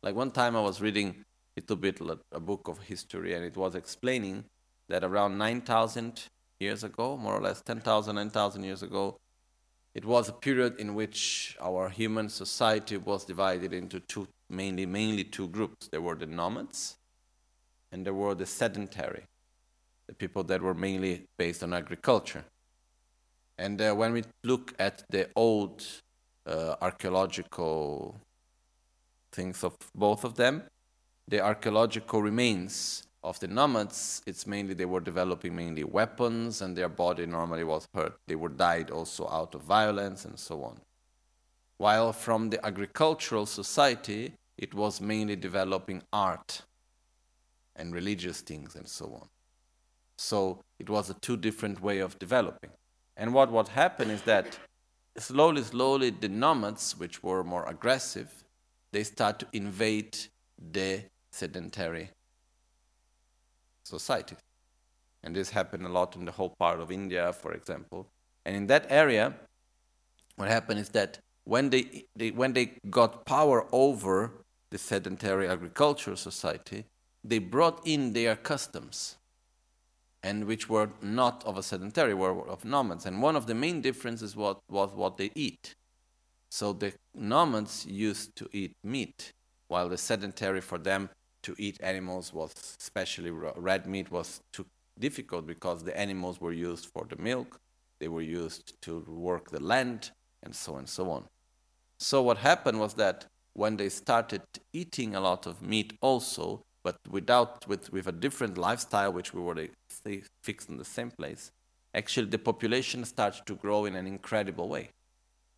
Like 0.02 0.14
one 0.14 0.30
time 0.30 0.56
I 0.56 0.60
was 0.60 0.80
reading 0.80 1.24
a 1.56 1.60
little 1.60 1.76
bit 1.76 2.00
a 2.32 2.40
book 2.40 2.68
of 2.68 2.78
history, 2.80 3.34
and 3.34 3.44
it 3.44 3.56
was 3.56 3.74
explaining 3.74 4.44
that 4.88 5.04
around 5.04 5.36
9,000 5.36 6.22
years 6.58 6.84
ago, 6.84 7.16
more 7.16 7.34
or 7.34 7.42
less 7.42 7.60
10,000, 7.62 8.14
9,000 8.14 8.64
years 8.64 8.82
ago, 8.82 9.18
it 9.94 10.04
was 10.04 10.28
a 10.28 10.32
period 10.32 10.78
in 10.78 10.94
which 10.94 11.56
our 11.60 11.88
human 11.88 12.28
society 12.28 12.96
was 12.96 13.24
divided 13.24 13.72
into 13.72 14.00
two, 14.00 14.28
mainly, 14.48 14.86
mainly 14.86 15.24
two 15.24 15.48
groups. 15.48 15.88
There 15.88 16.00
were 16.00 16.14
the 16.14 16.26
nomads, 16.26 16.96
and 17.90 18.06
there 18.06 18.14
were 18.14 18.34
the 18.34 18.46
sedentary, 18.46 19.24
the 20.10 20.16
people 20.16 20.42
that 20.42 20.60
were 20.60 20.74
mainly 20.74 21.24
based 21.38 21.62
on 21.62 21.72
agriculture. 21.72 22.44
And 23.56 23.80
uh, 23.80 23.94
when 23.94 24.12
we 24.12 24.24
look 24.42 24.74
at 24.80 25.04
the 25.08 25.28
old 25.36 25.86
uh, 26.46 26.74
archaeological 26.80 28.16
things 29.30 29.62
of 29.62 29.76
both 29.94 30.24
of 30.24 30.34
them, 30.34 30.64
the 31.28 31.40
archaeological 31.40 32.22
remains 32.22 33.04
of 33.22 33.38
the 33.38 33.46
nomads, 33.46 34.20
it's 34.26 34.48
mainly 34.48 34.74
they 34.74 34.84
were 34.84 34.98
developing 34.98 35.54
mainly 35.54 35.84
weapons 35.84 36.60
and 36.60 36.76
their 36.76 36.88
body 36.88 37.24
normally 37.24 37.62
was 37.62 37.86
hurt. 37.94 38.18
They 38.26 38.34
were 38.34 38.48
died 38.48 38.90
also 38.90 39.28
out 39.28 39.54
of 39.54 39.62
violence 39.62 40.24
and 40.24 40.36
so 40.36 40.64
on. 40.64 40.80
While 41.76 42.12
from 42.12 42.50
the 42.50 42.66
agricultural 42.66 43.46
society, 43.46 44.32
it 44.58 44.74
was 44.74 45.00
mainly 45.00 45.36
developing 45.36 46.02
art 46.12 46.62
and 47.76 47.94
religious 47.94 48.40
things 48.40 48.74
and 48.74 48.88
so 48.88 49.06
on. 49.14 49.28
So 50.20 50.60
it 50.78 50.90
was 50.90 51.08
a 51.08 51.14
two 51.14 51.38
different 51.38 51.80
way 51.80 51.98
of 52.00 52.18
developing. 52.18 52.70
And 53.16 53.32
what 53.32 53.50
what 53.50 53.68
happened 53.68 54.10
is 54.10 54.22
that 54.22 54.58
slowly, 55.16 55.62
slowly 55.62 56.10
the 56.10 56.28
nomads, 56.28 56.94
which 56.98 57.22
were 57.22 57.42
more 57.42 57.64
aggressive, 57.66 58.30
they 58.92 59.02
start 59.02 59.38
to 59.38 59.46
invade 59.54 60.18
the 60.58 61.04
sedentary 61.30 62.10
society. 63.82 64.36
And 65.24 65.34
this 65.34 65.50
happened 65.50 65.86
a 65.86 65.88
lot 65.88 66.14
in 66.16 66.26
the 66.26 66.32
whole 66.32 66.54
part 66.58 66.80
of 66.80 66.92
India, 66.92 67.32
for 67.32 67.54
example. 67.54 68.06
And 68.44 68.54
in 68.54 68.66
that 68.66 68.86
area, 68.90 69.34
what 70.36 70.48
happened 70.48 70.80
is 70.80 70.90
that 70.90 71.18
when 71.44 71.70
they, 71.70 72.04
they, 72.14 72.30
when 72.30 72.52
they 72.52 72.66
got 72.90 73.24
power 73.24 73.66
over 73.72 74.32
the 74.68 74.76
sedentary 74.78 75.48
agricultural 75.48 76.16
society, 76.16 76.84
they 77.24 77.38
brought 77.38 77.80
in 77.86 78.12
their 78.12 78.36
customs, 78.36 79.16
and 80.22 80.44
which 80.44 80.68
were 80.68 80.90
not 81.02 81.42
of 81.44 81.56
a 81.56 81.62
sedentary, 81.62 82.14
were 82.14 82.46
of 82.48 82.64
nomads. 82.64 83.06
And 83.06 83.22
one 83.22 83.36
of 83.36 83.46
the 83.46 83.54
main 83.54 83.80
differences 83.80 84.36
was, 84.36 84.56
was 84.68 84.90
what 84.92 85.16
they 85.16 85.30
eat. 85.34 85.74
So 86.50 86.72
the 86.72 86.92
nomads 87.14 87.86
used 87.86 88.36
to 88.36 88.48
eat 88.52 88.72
meat, 88.82 89.32
while 89.68 89.88
the 89.88 89.96
sedentary 89.96 90.60
for 90.60 90.78
them 90.78 91.08
to 91.42 91.54
eat 91.58 91.78
animals 91.80 92.34
was, 92.34 92.52
especially 92.80 93.30
red 93.30 93.86
meat, 93.86 94.10
was 94.10 94.40
too 94.52 94.66
difficult 94.98 95.46
because 95.46 95.84
the 95.84 95.96
animals 95.98 96.40
were 96.40 96.52
used 96.52 96.86
for 96.92 97.06
the 97.08 97.16
milk, 97.16 97.58
they 97.98 98.08
were 98.08 98.22
used 98.22 98.80
to 98.82 99.00
work 99.08 99.50
the 99.50 99.62
land, 99.62 100.10
and 100.42 100.54
so 100.54 100.72
on 100.72 100.80
and 100.80 100.88
so 100.88 101.10
on. 101.10 101.24
So 101.98 102.22
what 102.22 102.38
happened 102.38 102.80
was 102.80 102.94
that 102.94 103.26
when 103.54 103.76
they 103.76 103.88
started 103.88 104.42
eating 104.72 105.14
a 105.14 105.20
lot 105.20 105.46
of 105.46 105.62
meat 105.62 105.92
also, 106.00 106.62
but 106.82 106.96
without 107.10 107.66
with, 107.68 107.92
with 107.92 108.06
a 108.06 108.12
different 108.12 108.56
lifestyle, 108.56 109.12
which 109.12 109.34
we 109.34 109.40
were 109.40 109.68
fixed 110.42 110.68
in 110.68 110.76
the 110.76 110.84
same 110.84 111.10
place, 111.10 111.50
actually 111.94 112.26
the 112.28 112.38
population 112.38 113.04
started 113.04 113.44
to 113.46 113.54
grow 113.54 113.84
in 113.84 113.94
an 113.94 114.06
incredible 114.06 114.68
way. 114.68 114.90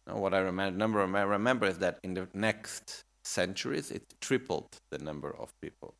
Now, 0.06 0.16
what 0.16 0.34
I 0.34 0.38
remember, 0.38 0.98
remember 0.98 1.66
is 1.66 1.78
that 1.78 1.98
in 2.02 2.14
the 2.14 2.26
next 2.34 3.04
centuries, 3.24 3.90
it 3.90 4.02
tripled 4.20 4.68
the 4.90 4.98
number 4.98 5.34
of 5.38 5.52
people. 5.60 5.94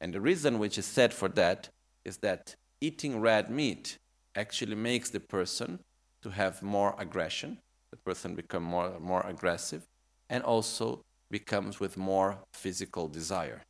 And 0.00 0.14
the 0.14 0.20
reason 0.20 0.58
which 0.58 0.78
is 0.78 0.86
said 0.86 1.12
for 1.12 1.28
that 1.30 1.68
is 2.04 2.18
that 2.18 2.54
eating 2.80 3.20
red 3.20 3.50
meat 3.50 3.98
actually 4.34 4.74
makes 4.74 5.10
the 5.10 5.20
person 5.20 5.80
to 6.22 6.30
have 6.30 6.62
more 6.62 6.94
aggression. 6.98 7.58
The 7.90 7.96
person 7.98 8.34
become 8.34 8.62
more, 8.62 8.98
more 9.00 9.24
aggressive 9.26 9.82
and 10.28 10.42
also 10.42 11.00
becomes 11.30 11.80
with 11.80 11.96
more 11.96 12.38
physical 12.52 13.08
desire. 13.08 13.62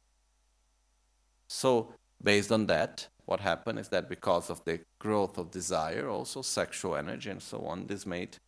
So 1.49 1.95
based 2.23 2.53
on 2.53 2.67
that, 2.67 3.07
what 3.27 3.41
happened 3.41 3.79
is 3.79 3.89
that 3.89 4.09
because 4.09 4.51
of 4.51 4.65
the 4.65 4.81
growth 4.99 5.39
of 5.39 5.51
desire, 5.51 6.09
also 6.09 6.43
sexual 6.43 6.97
energy 6.97 7.31
and 7.31 7.43
so 7.43 7.61
on, 7.67 7.87
this 7.87 8.07
made 8.07 8.39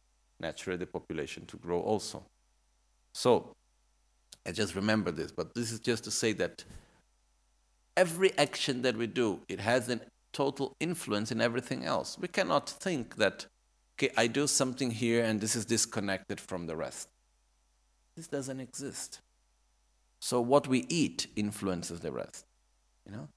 naturally 0.40 0.76
the 0.76 0.86
population 0.86 1.46
to 1.46 1.56
grow 1.56 1.80
also. 1.80 2.24
So 3.12 3.52
I 4.46 4.52
just 4.52 4.74
remember 4.74 5.10
this, 5.10 5.32
but 5.32 5.54
this 5.54 5.72
is 5.72 5.80
just 5.80 6.04
to 6.04 6.10
say 6.10 6.32
that 6.34 6.64
every 7.96 8.36
action 8.38 8.82
that 8.82 8.96
we 8.96 9.08
do, 9.08 9.40
it 9.48 9.60
has 9.60 9.88
a 9.88 10.00
total 10.32 10.76
influence 10.78 11.32
in 11.32 11.40
everything 11.40 11.84
else. 11.84 12.16
We 12.18 12.28
cannot 12.28 12.70
think 12.70 13.16
that, 13.16 13.46
okay, 13.96 14.12
I 14.16 14.28
do 14.28 14.46
something 14.46 14.92
here 14.92 15.24
and 15.24 15.40
this 15.40 15.56
is 15.56 15.64
disconnected 15.64 16.38
from 16.38 16.66
the 16.66 16.76
rest. 16.76 17.08
This 18.14 18.28
doesn't 18.28 18.60
exist. 18.60 19.20
So 20.20 20.40
what 20.40 20.68
we 20.68 20.86
eat 20.88 21.26
influences 21.36 22.00
the 22.00 22.12
rest, 22.12 22.44
you 23.08 23.16
know. 23.16 23.28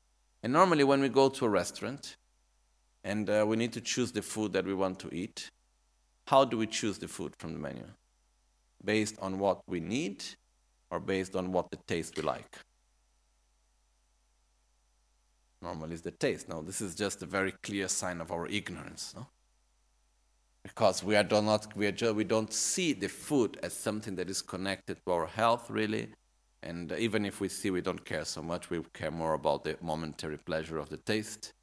And 0.43 0.53
normally, 0.53 0.83
when 0.83 1.01
we 1.01 1.09
go 1.09 1.29
to 1.29 1.45
a 1.45 1.49
restaurant 1.49 2.15
and 3.03 3.29
uh, 3.29 3.45
we 3.47 3.57
need 3.57 3.73
to 3.73 3.81
choose 3.81 4.11
the 4.11 4.21
food 4.21 4.53
that 4.53 4.65
we 4.65 4.73
want 4.73 4.99
to 4.99 5.13
eat, 5.13 5.49
how 6.27 6.45
do 6.45 6.57
we 6.57 6.67
choose 6.67 6.97
the 6.97 7.07
food 7.07 7.33
from 7.37 7.53
the 7.53 7.59
menu? 7.59 7.85
Based 8.83 9.17
on 9.21 9.39
what 9.39 9.61
we 9.67 9.79
need 9.79 10.23
or 10.89 10.99
based 10.99 11.35
on 11.35 11.51
what 11.51 11.69
the 11.69 11.77
taste 11.87 12.17
we 12.17 12.23
like? 12.23 12.57
Normally, 15.61 15.93
it's 15.93 16.01
the 16.01 16.11
taste. 16.11 16.49
Now, 16.49 16.61
this 16.61 16.81
is 16.81 16.95
just 16.95 17.21
a 17.21 17.27
very 17.27 17.53
clear 17.63 17.87
sign 17.87 18.19
of 18.19 18.31
our 18.31 18.47
ignorance, 18.47 19.13
no? 19.15 19.27
Because 20.63 21.03
we 21.03 21.15
are 21.15 21.23
do 21.23 21.41
not 21.41 21.75
we 21.75 21.87
are 21.87 22.13
we 22.13 22.23
don't 22.23 22.53
see 22.53 22.93
the 22.93 23.09
food 23.09 23.59
as 23.63 23.73
something 23.73 24.15
that 24.15 24.29
is 24.29 24.41
connected 24.41 24.97
to 25.05 25.11
our 25.11 25.27
health 25.27 25.69
really, 25.69 26.09
and 26.63 26.91
even 26.91 27.25
if 27.25 27.41
we 27.41 27.49
see, 27.49 27.71
we 27.71 27.81
don't 27.81 28.05
care 28.05 28.25
so 28.25 28.41
much. 28.41 28.69
We 28.69 28.81
care 28.93 29.11
more 29.11 29.33
about 29.33 29.63
the 29.63 29.77
momentary 29.81 30.37
pleasure 30.37 30.77
of 30.77 30.89
the 30.89 30.97
taste, 30.97 31.53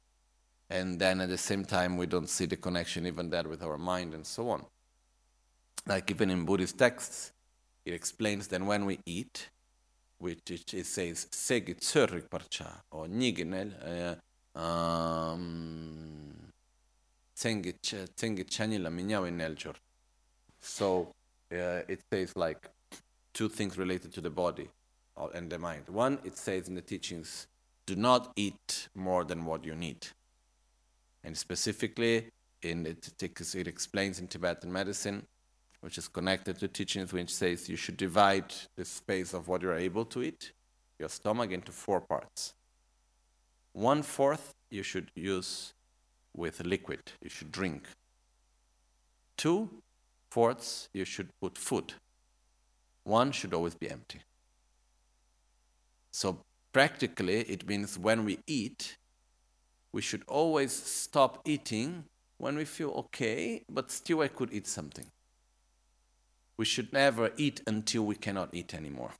and 0.69 0.99
then 0.99 1.21
at 1.21 1.29
the 1.29 1.37
same 1.37 1.63
time, 1.65 1.97
we 1.97 2.05
don't 2.05 2.29
see 2.29 2.45
the 2.45 2.57
connection 2.57 3.05
even 3.05 3.29
that 3.29 3.47
with 3.47 3.63
our 3.63 3.77
mind 3.77 4.13
and 4.13 4.25
so 4.25 4.49
on. 4.49 4.65
Like 5.87 6.11
even 6.11 6.29
in 6.29 6.45
Buddhist 6.45 6.77
texts, 6.77 7.31
it 7.85 7.93
explains 7.93 8.47
that 8.49 8.61
when 8.61 8.85
we 8.85 8.99
eat, 9.05 9.49
which 10.17 10.51
it, 10.51 10.73
it 10.73 10.85
says 10.85 11.27
segi 11.31 11.75
tsörrik 11.75 12.29
parcha 12.29 12.83
or 12.91 13.07
niginel 13.07 13.71
tsengi 17.35 18.43
chanila 18.43 18.89
minyawe 18.89 19.31
neljor. 19.31 19.75
So 20.59 21.13
uh, 21.51 21.83
it 21.87 22.01
says 22.11 22.35
like 22.35 22.69
two 23.33 23.47
things 23.47 23.77
related 23.77 24.13
to 24.13 24.21
the 24.21 24.29
body 24.29 24.69
and 25.33 25.49
the 25.49 25.59
mind. 25.59 25.83
One, 25.87 26.19
it 26.23 26.37
says 26.37 26.67
in 26.67 26.75
the 26.75 26.81
teachings, 26.81 27.47
do 27.85 27.95
not 27.95 28.31
eat 28.35 28.87
more 28.95 29.23
than 29.23 29.45
what 29.45 29.65
you 29.65 29.75
need. 29.75 30.07
And 31.23 31.37
specifically, 31.37 32.27
in 32.61 32.85
it, 32.85 33.11
it 33.21 33.67
explains 33.67 34.19
in 34.19 34.27
Tibetan 34.27 34.71
medicine 34.71 35.25
which 35.81 35.97
is 35.97 36.07
connected 36.07 36.59
to 36.59 36.67
teachings 36.67 37.13
which 37.13 37.33
says 37.33 37.69
you 37.69 37.77
should 37.77 37.97
divide 37.97 38.53
the 38.75 38.83
space 38.83 39.33
of 39.33 39.47
what 39.47 39.61
you're 39.61 39.77
able 39.77 40.05
to 40.05 40.21
eat 40.23 40.51
your 40.99 41.09
stomach 41.09 41.51
into 41.51 41.71
four 41.71 42.01
parts. 42.01 42.53
One 43.71 44.03
fourth 44.03 44.53
you 44.69 44.83
should 44.83 45.09
use 45.15 45.73
with 46.35 46.63
liquid, 46.65 46.99
you 47.21 47.29
should 47.29 47.51
drink. 47.51 47.87
Two 49.37 49.69
fourths 50.29 50.89
you 50.93 51.05
should 51.05 51.29
put 51.41 51.57
food. 51.57 51.93
One 53.03 53.31
should 53.31 53.53
always 53.53 53.75
be 53.75 53.89
empty. 53.89 54.19
So 56.19 56.41
practically, 56.73 57.43
it 57.43 57.65
means 57.65 57.97
when 57.97 58.25
we 58.25 58.39
eat, 58.45 58.97
we 59.93 60.01
should 60.01 60.23
always 60.27 60.73
stop 60.73 61.39
eating 61.45 62.03
when 62.37 62.57
we 62.57 62.65
feel 62.65 62.89
okay, 63.03 63.63
but 63.71 63.89
still 63.89 64.19
I 64.19 64.27
could 64.27 64.51
eat 64.51 64.67
something. 64.67 65.05
We 66.57 66.65
should 66.65 66.91
never 66.91 67.31
eat 67.37 67.61
until 67.65 68.05
we 68.05 68.15
cannot 68.15 68.49
eat 68.51 68.73
anymore. 68.73 69.11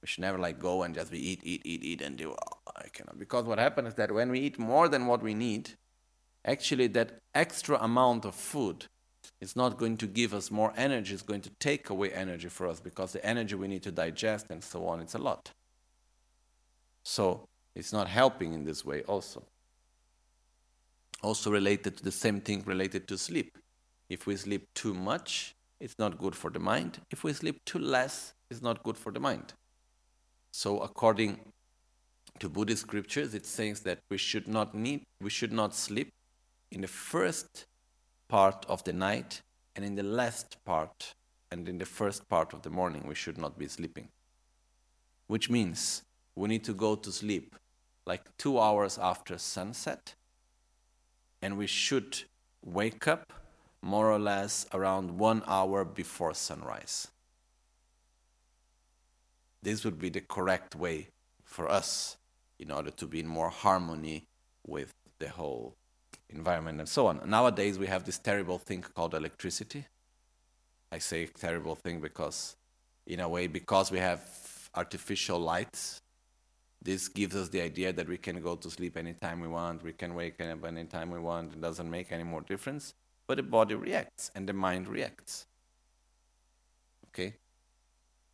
We 0.00 0.06
should 0.06 0.22
never 0.22 0.38
like 0.38 0.60
go 0.60 0.84
and 0.84 0.94
just 0.94 1.10
be 1.10 1.18
eat, 1.18 1.40
eat, 1.42 1.62
eat, 1.64 1.82
eat 1.82 2.02
and 2.02 2.16
do, 2.16 2.30
oh, 2.30 2.72
I 2.76 2.86
cannot. 2.92 3.18
Because 3.18 3.44
what 3.44 3.58
happens 3.58 3.88
is 3.88 3.94
that 3.94 4.12
when 4.12 4.30
we 4.30 4.38
eat 4.38 4.60
more 4.60 4.88
than 4.88 5.08
what 5.08 5.24
we 5.24 5.34
need, 5.34 5.70
actually 6.44 6.86
that 6.98 7.18
extra 7.34 7.78
amount 7.82 8.24
of 8.24 8.36
food 8.36 8.86
is 9.40 9.56
not 9.56 9.76
going 9.76 9.96
to 9.96 10.06
give 10.06 10.34
us 10.34 10.52
more 10.52 10.72
energy, 10.76 11.14
it's 11.14 11.22
going 11.24 11.40
to 11.40 11.50
take 11.58 11.90
away 11.90 12.12
energy 12.12 12.48
for 12.48 12.68
us 12.68 12.78
because 12.78 13.12
the 13.12 13.26
energy 13.26 13.56
we 13.56 13.66
need 13.66 13.82
to 13.82 13.90
digest 13.90 14.46
and 14.50 14.62
so 14.62 14.86
on, 14.86 15.00
it's 15.00 15.16
a 15.16 15.18
lot. 15.18 15.50
So 17.04 17.46
it's 17.74 17.92
not 17.92 18.08
helping 18.08 18.54
in 18.54 18.64
this 18.64 18.84
way 18.84 19.02
also. 19.02 19.44
Also 21.22 21.50
related 21.50 21.96
to 21.98 22.04
the 22.04 22.10
same 22.10 22.40
thing 22.40 22.64
related 22.66 23.06
to 23.08 23.16
sleep. 23.16 23.56
If 24.08 24.26
we 24.26 24.36
sleep 24.36 24.66
too 24.74 24.94
much, 24.94 25.54
it's 25.80 25.98
not 25.98 26.18
good 26.18 26.34
for 26.34 26.50
the 26.50 26.58
mind. 26.58 27.00
If 27.10 27.24
we 27.24 27.32
sleep 27.32 27.64
too 27.64 27.78
less, 27.78 28.34
it's 28.50 28.62
not 28.62 28.82
good 28.82 28.96
for 28.96 29.12
the 29.12 29.20
mind. 29.20 29.52
So 30.50 30.80
according 30.80 31.40
to 32.38 32.48
Buddhist 32.48 32.82
scriptures, 32.82 33.34
it 33.34 33.46
says 33.46 33.80
that 33.80 33.98
we 34.10 34.18
should 34.18 34.48
not 34.48 34.74
need 34.74 35.04
we 35.20 35.30
should 35.30 35.52
not 35.52 35.74
sleep 35.74 36.10
in 36.70 36.80
the 36.80 36.88
first 36.88 37.66
part 38.28 38.64
of 38.68 38.82
the 38.84 38.92
night 38.92 39.42
and 39.76 39.84
in 39.84 39.94
the 39.94 40.02
last 40.02 40.56
part 40.64 41.14
and 41.50 41.68
in 41.68 41.78
the 41.78 41.86
first 41.86 42.28
part 42.28 42.52
of 42.52 42.62
the 42.62 42.70
morning 42.70 43.04
we 43.06 43.14
should 43.14 43.38
not 43.38 43.58
be 43.58 43.68
sleeping. 43.68 44.08
Which 45.26 45.48
means 45.48 46.02
we 46.36 46.48
need 46.48 46.64
to 46.64 46.74
go 46.74 46.94
to 46.96 47.12
sleep 47.12 47.56
like 48.06 48.36
two 48.36 48.58
hours 48.58 48.98
after 48.98 49.38
sunset, 49.38 50.14
and 51.40 51.56
we 51.56 51.66
should 51.66 52.22
wake 52.64 53.08
up 53.08 53.32
more 53.80 54.10
or 54.10 54.18
less 54.18 54.66
around 54.72 55.18
one 55.18 55.42
hour 55.46 55.84
before 55.84 56.34
sunrise. 56.34 57.08
This 59.62 59.84
would 59.84 59.98
be 59.98 60.10
the 60.10 60.20
correct 60.20 60.74
way 60.74 61.08
for 61.44 61.70
us 61.70 62.16
in 62.58 62.70
order 62.70 62.90
to 62.90 63.06
be 63.06 63.20
in 63.20 63.26
more 63.26 63.50
harmony 63.50 64.26
with 64.66 64.92
the 65.18 65.28
whole 65.28 65.74
environment 66.28 66.80
and 66.80 66.88
so 66.88 67.06
on. 67.06 67.20
Nowadays, 67.26 67.78
we 67.78 67.86
have 67.86 68.04
this 68.04 68.18
terrible 68.18 68.58
thing 68.58 68.82
called 68.82 69.14
electricity. 69.14 69.86
I 70.92 70.98
say 70.98 71.26
terrible 71.26 71.74
thing 71.74 72.00
because, 72.00 72.56
in 73.06 73.20
a 73.20 73.28
way, 73.28 73.46
because 73.46 73.90
we 73.90 73.98
have 73.98 74.20
artificial 74.74 75.38
lights 75.38 76.00
this 76.84 77.08
gives 77.08 77.34
us 77.34 77.48
the 77.48 77.62
idea 77.62 77.92
that 77.92 78.08
we 78.08 78.18
can 78.18 78.40
go 78.42 78.56
to 78.56 78.70
sleep 78.70 78.96
anytime 78.96 79.40
we 79.40 79.48
want, 79.48 79.82
we 79.82 79.92
can 79.92 80.14
wake 80.14 80.40
up 80.40 80.64
anytime 80.64 81.10
we 81.10 81.18
want, 81.18 81.54
it 81.54 81.60
doesn't 81.60 81.90
make 81.90 82.12
any 82.12 82.24
more 82.24 82.42
difference. 82.42 82.94
But 83.26 83.38
the 83.38 83.42
body 83.42 83.74
reacts 83.74 84.30
and 84.34 84.46
the 84.46 84.52
mind 84.52 84.86
reacts. 84.86 85.46
Okay? 87.08 87.36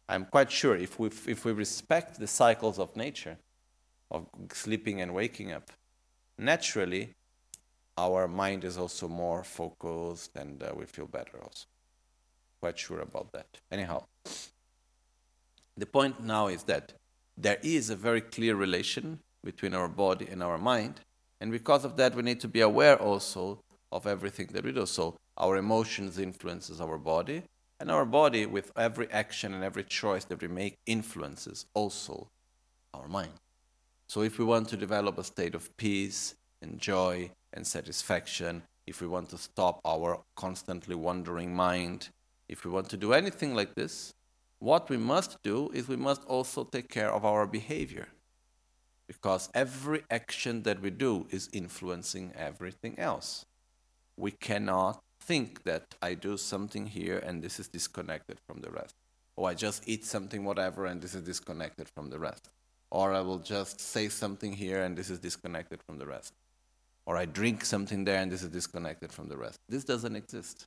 I'm 0.09 0.25
quite 0.25 0.51
sure 0.51 0.77
if 0.77 0.99
we, 0.99 1.09
if 1.27 1.45
we 1.45 1.53
respect 1.53 2.19
the 2.19 2.27
cycles 2.27 2.81
of 2.81 2.97
nature, 2.97 3.39
of 4.11 4.27
sleeping 4.53 5.01
and 5.01 5.15
waking 5.15 5.53
up, 5.53 5.71
naturally 6.37 7.15
our 7.97 8.27
mind 8.27 8.65
is 8.65 8.77
also 8.77 9.07
more 9.07 9.45
focused 9.45 10.35
and 10.35 10.61
uh, 10.63 10.73
we 10.75 10.87
feel 10.87 11.07
better 11.07 11.39
also. 11.41 11.67
Quite 12.61 12.79
sure 12.79 13.01
about 13.01 13.33
that. 13.33 13.47
Anyhow, 13.71 14.05
the 15.77 15.87
point 15.87 16.21
now 16.21 16.49
is 16.49 16.65
that 16.65 16.95
there 17.43 17.59
is 17.63 17.91
a 17.91 17.97
very 17.97 18.21
clear 18.21 18.55
relation 18.55 19.21
between 19.43 19.75
our 19.75 19.89
body 19.89 20.27
and 20.31 20.43
our 20.43 20.59
mind. 20.59 21.01
And 21.41 21.51
because 21.51 21.85
of 21.85 21.97
that, 21.97 22.15
we 22.15 22.23
need 22.23 22.41
to 22.41 22.49
be 22.49 22.61
aware 22.61 23.01
also 23.01 23.61
of 23.91 24.07
everything 24.07 24.49
that 24.53 24.65
we 24.65 24.73
do. 24.73 24.87
So 24.87 25.17
our 25.39 25.57
emotions 25.57 26.19
influences 26.19 26.81
our 26.81 26.99
body, 26.99 27.43
and 27.79 27.91
our 27.91 28.05
body, 28.05 28.45
with 28.45 28.71
every 28.77 29.11
action 29.11 29.55
and 29.55 29.65
every 29.65 29.85
choice 29.85 30.25
that 30.27 30.43
we 30.43 30.49
make, 30.49 30.77
influences 30.85 31.65
also 31.73 32.29
our 32.93 33.09
mind. 33.09 33.33
So 34.07 34.21
if 34.21 34.39
we 34.39 34.45
want 34.45 34.69
to 34.69 34.77
develop 34.77 35.17
a 35.17 35.25
state 35.25 35.55
of 35.55 35.75
peace 35.79 36.35
and 36.61 36.79
joy 36.79 37.31
and 37.55 37.67
satisfaction, 37.67 38.63
if 38.87 39.01
we 39.01 39.07
want 39.07 39.31
to 39.31 39.39
stop 39.39 39.81
our 39.87 40.21
constantly 40.37 40.95
wandering 40.95 41.55
mind, 41.55 42.11
if 42.51 42.65
we 42.65 42.71
want 42.71 42.91
to 42.91 42.99
do 42.99 43.15
anything 43.15 43.55
like 43.55 43.75
this, 43.77 44.13
what 44.61 44.91
we 44.91 44.99
must 44.99 45.43
do 45.43 45.71
is 45.75 45.89
we 45.89 45.97
must 45.97 46.23
also 46.27 46.65
take 46.65 46.89
care 46.89 47.11
of 47.11 47.25
our 47.25 47.47
behavior. 47.47 48.09
Because 49.07 49.49
every 49.55 50.05
action 50.11 50.63
that 50.63 50.81
we 50.81 50.91
do 50.91 51.27
is 51.31 51.49
influencing 51.53 52.33
everything 52.37 52.97
else. 52.99 53.47
We 54.17 54.31
cannot 54.31 55.03
think 55.19 55.65
that 55.65 55.95
I 56.01 56.15
do 56.15 56.37
something 56.37 56.87
here 56.87 57.19
and 57.19 57.43
this 57.43 57.59
is 57.59 57.69
disconnected 57.69 58.39
from 58.47 58.61
the 58.61 58.71
rest. 58.71 58.95
Or 59.35 59.49
I 59.49 59.55
just 59.55 59.89
eat 59.89 60.05
something, 60.05 60.45
whatever, 60.45 60.85
and 60.85 61.01
this 61.01 61.15
is 61.15 61.23
disconnected 61.23 61.89
from 61.89 62.11
the 62.11 62.19
rest. 62.19 62.51
Or 62.91 63.15
I 63.15 63.23
will 63.23 63.39
just 63.39 63.81
say 63.81 64.09
something 64.09 64.53
here 64.53 64.83
and 64.83 64.97
this 64.97 65.09
is 65.09 65.19
disconnected 65.19 65.83
from 65.83 65.99
the 65.99 66.07
rest. 66.07 66.35
Or 67.07 67.17
I 67.17 67.25
drink 67.25 67.65
something 67.65 68.05
there 68.05 68.21
and 68.21 68.31
this 68.31 68.43
is 68.43 68.51
disconnected 68.51 69.11
from 69.11 69.29
the 69.29 69.39
rest. 69.39 69.59
This 69.69 69.85
doesn't 69.85 70.17
exist. 70.17 70.67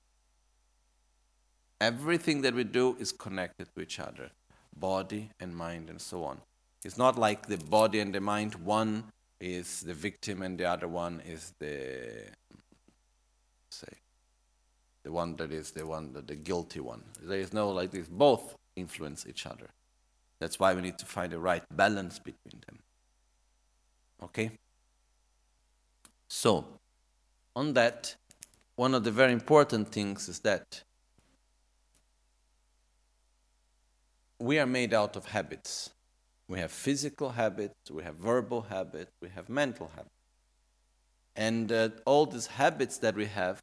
Everything 1.83 2.41
that 2.43 2.55
we 2.55 2.63
do 2.63 2.95
is 2.97 3.11
connected 3.11 3.67
to 3.75 3.81
each 3.81 3.99
other 3.99 4.29
body 4.77 5.29
and 5.41 5.53
mind, 5.53 5.89
and 5.89 5.99
so 5.99 6.23
on. 6.23 6.39
It's 6.85 6.97
not 6.97 7.17
like 7.17 7.47
the 7.47 7.57
body 7.57 7.99
and 7.99 8.15
the 8.15 8.21
mind, 8.21 8.55
one 8.55 9.03
is 9.41 9.81
the 9.81 9.93
victim 9.93 10.41
and 10.41 10.57
the 10.57 10.63
other 10.63 10.87
one 10.87 11.21
is 11.27 11.53
the, 11.59 12.31
say, 13.69 13.93
the 15.03 15.11
one 15.11 15.35
that 15.35 15.51
is 15.51 15.71
the 15.71 15.85
one, 15.85 16.13
that 16.13 16.25
the 16.25 16.35
guilty 16.35 16.79
one. 16.79 17.03
There 17.21 17.37
is 17.37 17.51
no 17.51 17.69
like 17.71 17.91
this, 17.91 18.07
both 18.07 18.55
influence 18.77 19.25
each 19.27 19.45
other. 19.45 19.67
That's 20.39 20.57
why 20.59 20.73
we 20.73 20.81
need 20.81 20.97
to 20.99 21.05
find 21.05 21.33
the 21.33 21.39
right 21.39 21.63
balance 21.75 22.17
between 22.17 22.61
them. 22.65 22.79
Okay? 24.23 24.51
So, 26.29 26.65
on 27.57 27.73
that, 27.73 28.15
one 28.77 28.93
of 28.95 29.03
the 29.03 29.11
very 29.11 29.33
important 29.33 29.89
things 29.89 30.29
is 30.29 30.39
that 30.39 30.83
we 34.39 34.59
are 34.59 34.65
made 34.65 34.93
out 34.93 35.15
of 35.15 35.25
habits. 35.25 35.91
We 36.47 36.59
have 36.59 36.71
physical 36.71 37.29
habits, 37.29 37.89
we 37.89 38.03
have 38.03 38.15
verbal 38.15 38.61
habits, 38.61 39.11
we 39.21 39.29
have 39.29 39.49
mental 39.49 39.89
habits. 39.95 40.09
And 41.35 41.71
uh, 41.71 41.89
all 42.05 42.25
these 42.25 42.47
habits 42.47 42.97
that 42.99 43.15
we 43.15 43.25
have, 43.25 43.61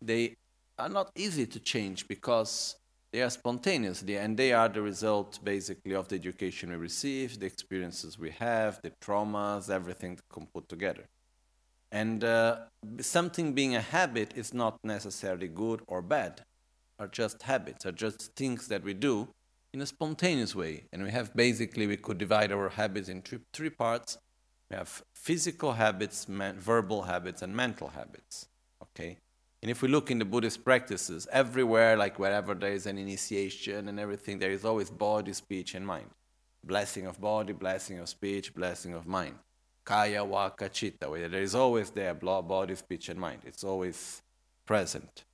they 0.00 0.34
are 0.78 0.88
not 0.88 1.10
easy 1.16 1.46
to 1.46 1.58
change 1.58 2.06
because 2.06 2.76
they 3.10 3.22
are 3.22 3.30
spontaneously 3.30 4.16
and 4.16 4.36
they 4.36 4.52
are 4.52 4.68
the 4.68 4.82
result 4.82 5.38
basically 5.42 5.94
of 5.94 6.08
the 6.08 6.14
education 6.16 6.70
we 6.70 6.76
receive, 6.76 7.40
the 7.40 7.46
experiences 7.46 8.18
we 8.18 8.30
have, 8.30 8.80
the 8.82 8.92
traumas, 9.00 9.70
everything 9.70 10.16
that 10.16 10.28
come 10.32 10.46
put 10.54 10.68
together. 10.68 11.04
And 11.90 12.22
uh, 12.22 12.58
something 13.00 13.54
being 13.54 13.74
a 13.74 13.80
habit 13.80 14.34
is 14.36 14.52
not 14.52 14.78
necessarily 14.84 15.48
good 15.48 15.80
or 15.88 16.02
bad, 16.02 16.42
are 16.98 17.08
just 17.08 17.42
habits, 17.42 17.86
are 17.86 17.92
just 17.92 18.34
things 18.36 18.68
that 18.68 18.84
we 18.84 18.92
do 18.92 19.28
in 19.72 19.80
a 19.80 19.86
spontaneous 19.86 20.54
way. 20.54 20.84
And 20.92 21.02
we 21.02 21.10
have 21.10 21.34
basically, 21.34 21.86
we 21.86 21.96
could 21.96 22.18
divide 22.18 22.52
our 22.52 22.68
habits 22.68 23.08
into 23.08 23.40
three 23.52 23.70
parts. 23.70 24.18
We 24.70 24.76
have 24.76 25.02
physical 25.14 25.72
habits, 25.72 26.26
verbal 26.26 27.02
habits, 27.02 27.42
and 27.42 27.54
mental 27.54 27.88
habits. 27.88 28.48
Okay? 28.82 29.18
And 29.62 29.70
if 29.70 29.82
we 29.82 29.88
look 29.88 30.10
in 30.10 30.18
the 30.18 30.24
Buddhist 30.24 30.64
practices, 30.64 31.26
everywhere, 31.32 31.96
like 31.96 32.18
wherever 32.18 32.54
there 32.54 32.72
is 32.72 32.86
an 32.86 32.96
initiation 32.96 33.88
and 33.88 33.98
everything, 33.98 34.38
there 34.38 34.52
is 34.52 34.64
always 34.64 34.90
body, 34.90 35.32
speech, 35.32 35.74
and 35.74 35.86
mind. 35.86 36.10
Blessing 36.64 37.06
of 37.06 37.20
body, 37.20 37.52
blessing 37.52 37.98
of 37.98 38.08
speech, 38.08 38.54
blessing 38.54 38.94
of 38.94 39.06
mind. 39.06 39.34
Kaya, 39.84 40.24
Vaka, 40.24 40.68
Chitta. 40.68 41.10
Where 41.10 41.28
there 41.28 41.42
is 41.42 41.54
always 41.54 41.90
there 41.90 42.14
body, 42.14 42.74
speech, 42.74 43.08
and 43.08 43.18
mind. 43.18 43.40
It's 43.44 43.64
always 43.64 44.22
present. 44.66 45.24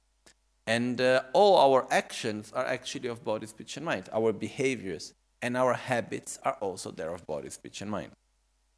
And 0.67 1.01
uh, 1.01 1.23
all 1.33 1.57
our 1.59 1.87
actions 1.91 2.53
are 2.55 2.65
actually 2.65 3.09
of 3.09 3.23
body, 3.23 3.47
speech, 3.47 3.77
and 3.77 3.85
mind. 3.85 4.09
Our 4.13 4.33
behaviors 4.33 5.13
and 5.43 5.57
our 5.57 5.75
habits 5.75 6.39
are 6.43 6.57
also 6.61 6.91
there 6.91 7.13
of 7.13 7.27
body, 7.27 7.51
speech, 7.51 7.83
and 7.83 7.91
mind. 7.91 8.13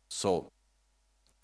So, 0.08 0.48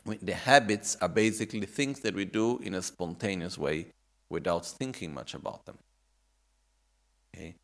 the 0.04 0.34
habits 0.34 0.96
are 1.00 1.08
basically 1.08 1.64
things 1.66 2.00
that 2.00 2.14
we 2.14 2.24
do 2.24 2.58
in 2.58 2.74
a 2.74 2.82
spontaneous 2.82 3.56
way 3.56 3.86
without 4.28 4.66
thinking 4.66 5.14
much 5.14 5.34
about 5.34 5.64
them. 5.64 5.78
Okay? 7.34 7.54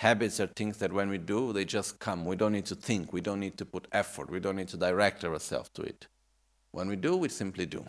Habits 0.00 0.40
are 0.40 0.46
things 0.46 0.78
that 0.78 0.92
when 0.92 1.10
we 1.10 1.18
do, 1.18 1.52
they 1.52 1.66
just 1.66 1.98
come. 1.98 2.24
We 2.24 2.36
don't 2.36 2.52
need 2.52 2.66
to 2.66 2.74
think. 2.74 3.12
We 3.12 3.20
don't 3.20 3.40
need 3.40 3.58
to 3.58 3.66
put 3.66 3.86
effort. 3.92 4.30
We 4.30 4.40
don't 4.40 4.56
need 4.56 4.68
to 4.68 4.76
direct 4.76 5.22
ourselves 5.24 5.68
to 5.74 5.82
it. 5.82 6.06
When 6.70 6.88
we 6.88 6.96
do, 6.96 7.16
we 7.16 7.28
simply 7.28 7.66
do. 7.66 7.84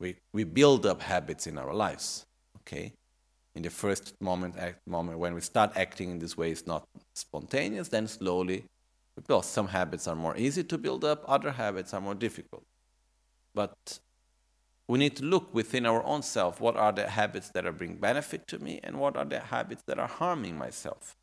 We, 0.00 0.16
we 0.32 0.42
build 0.42 0.84
up 0.84 1.00
habits 1.00 1.46
in 1.46 1.56
our 1.56 1.72
lives. 1.72 2.26
Okay? 2.60 2.92
In 3.54 3.62
the 3.62 3.70
first 3.70 4.14
moment, 4.20 4.56
act, 4.58 4.86
moment 4.86 5.18
when 5.18 5.34
we 5.34 5.40
start 5.40 5.72
acting 5.76 6.10
in 6.10 6.18
this 6.18 6.36
way, 6.36 6.50
it's 6.50 6.66
not 6.66 6.84
spontaneous, 7.14 7.88
then 7.88 8.06
slowly 8.08 8.64
because. 9.14 9.46
Some 9.46 9.68
habits 9.68 10.08
are 10.08 10.16
more 10.16 10.36
easy 10.36 10.64
to 10.64 10.78
build 10.78 11.04
up, 11.04 11.22
other 11.28 11.52
habits 11.52 11.92
are 11.92 12.00
more 12.00 12.14
difficult. 12.14 12.64
But 13.54 14.00
we 14.92 14.98
need 14.98 15.16
to 15.16 15.24
look 15.24 15.54
within 15.54 15.86
our 15.86 16.02
own 16.04 16.22
self 16.22 16.60
what 16.60 16.76
are 16.76 16.92
the 16.92 17.08
habits 17.08 17.48
that 17.50 17.64
are 17.64 17.72
bring 17.72 17.96
benefit 17.96 18.46
to 18.46 18.58
me 18.58 18.80
and 18.82 18.98
what 18.98 19.16
are 19.16 19.24
the 19.24 19.40
habits 19.40 19.82
that 19.86 19.98
are 19.98 20.08
harming 20.08 20.58
myself 20.58 21.16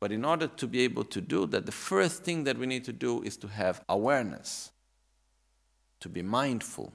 but 0.00 0.12
in 0.12 0.24
order 0.24 0.46
to 0.46 0.66
be 0.68 0.80
able 0.80 1.02
to 1.02 1.20
do 1.20 1.44
that 1.46 1.66
the 1.66 1.72
first 1.72 2.22
thing 2.22 2.44
that 2.44 2.56
we 2.56 2.66
need 2.66 2.84
to 2.84 2.92
do 2.92 3.20
is 3.22 3.36
to 3.36 3.48
have 3.48 3.82
awareness 3.88 4.70
to 5.98 6.08
be 6.08 6.22
mindful 6.22 6.92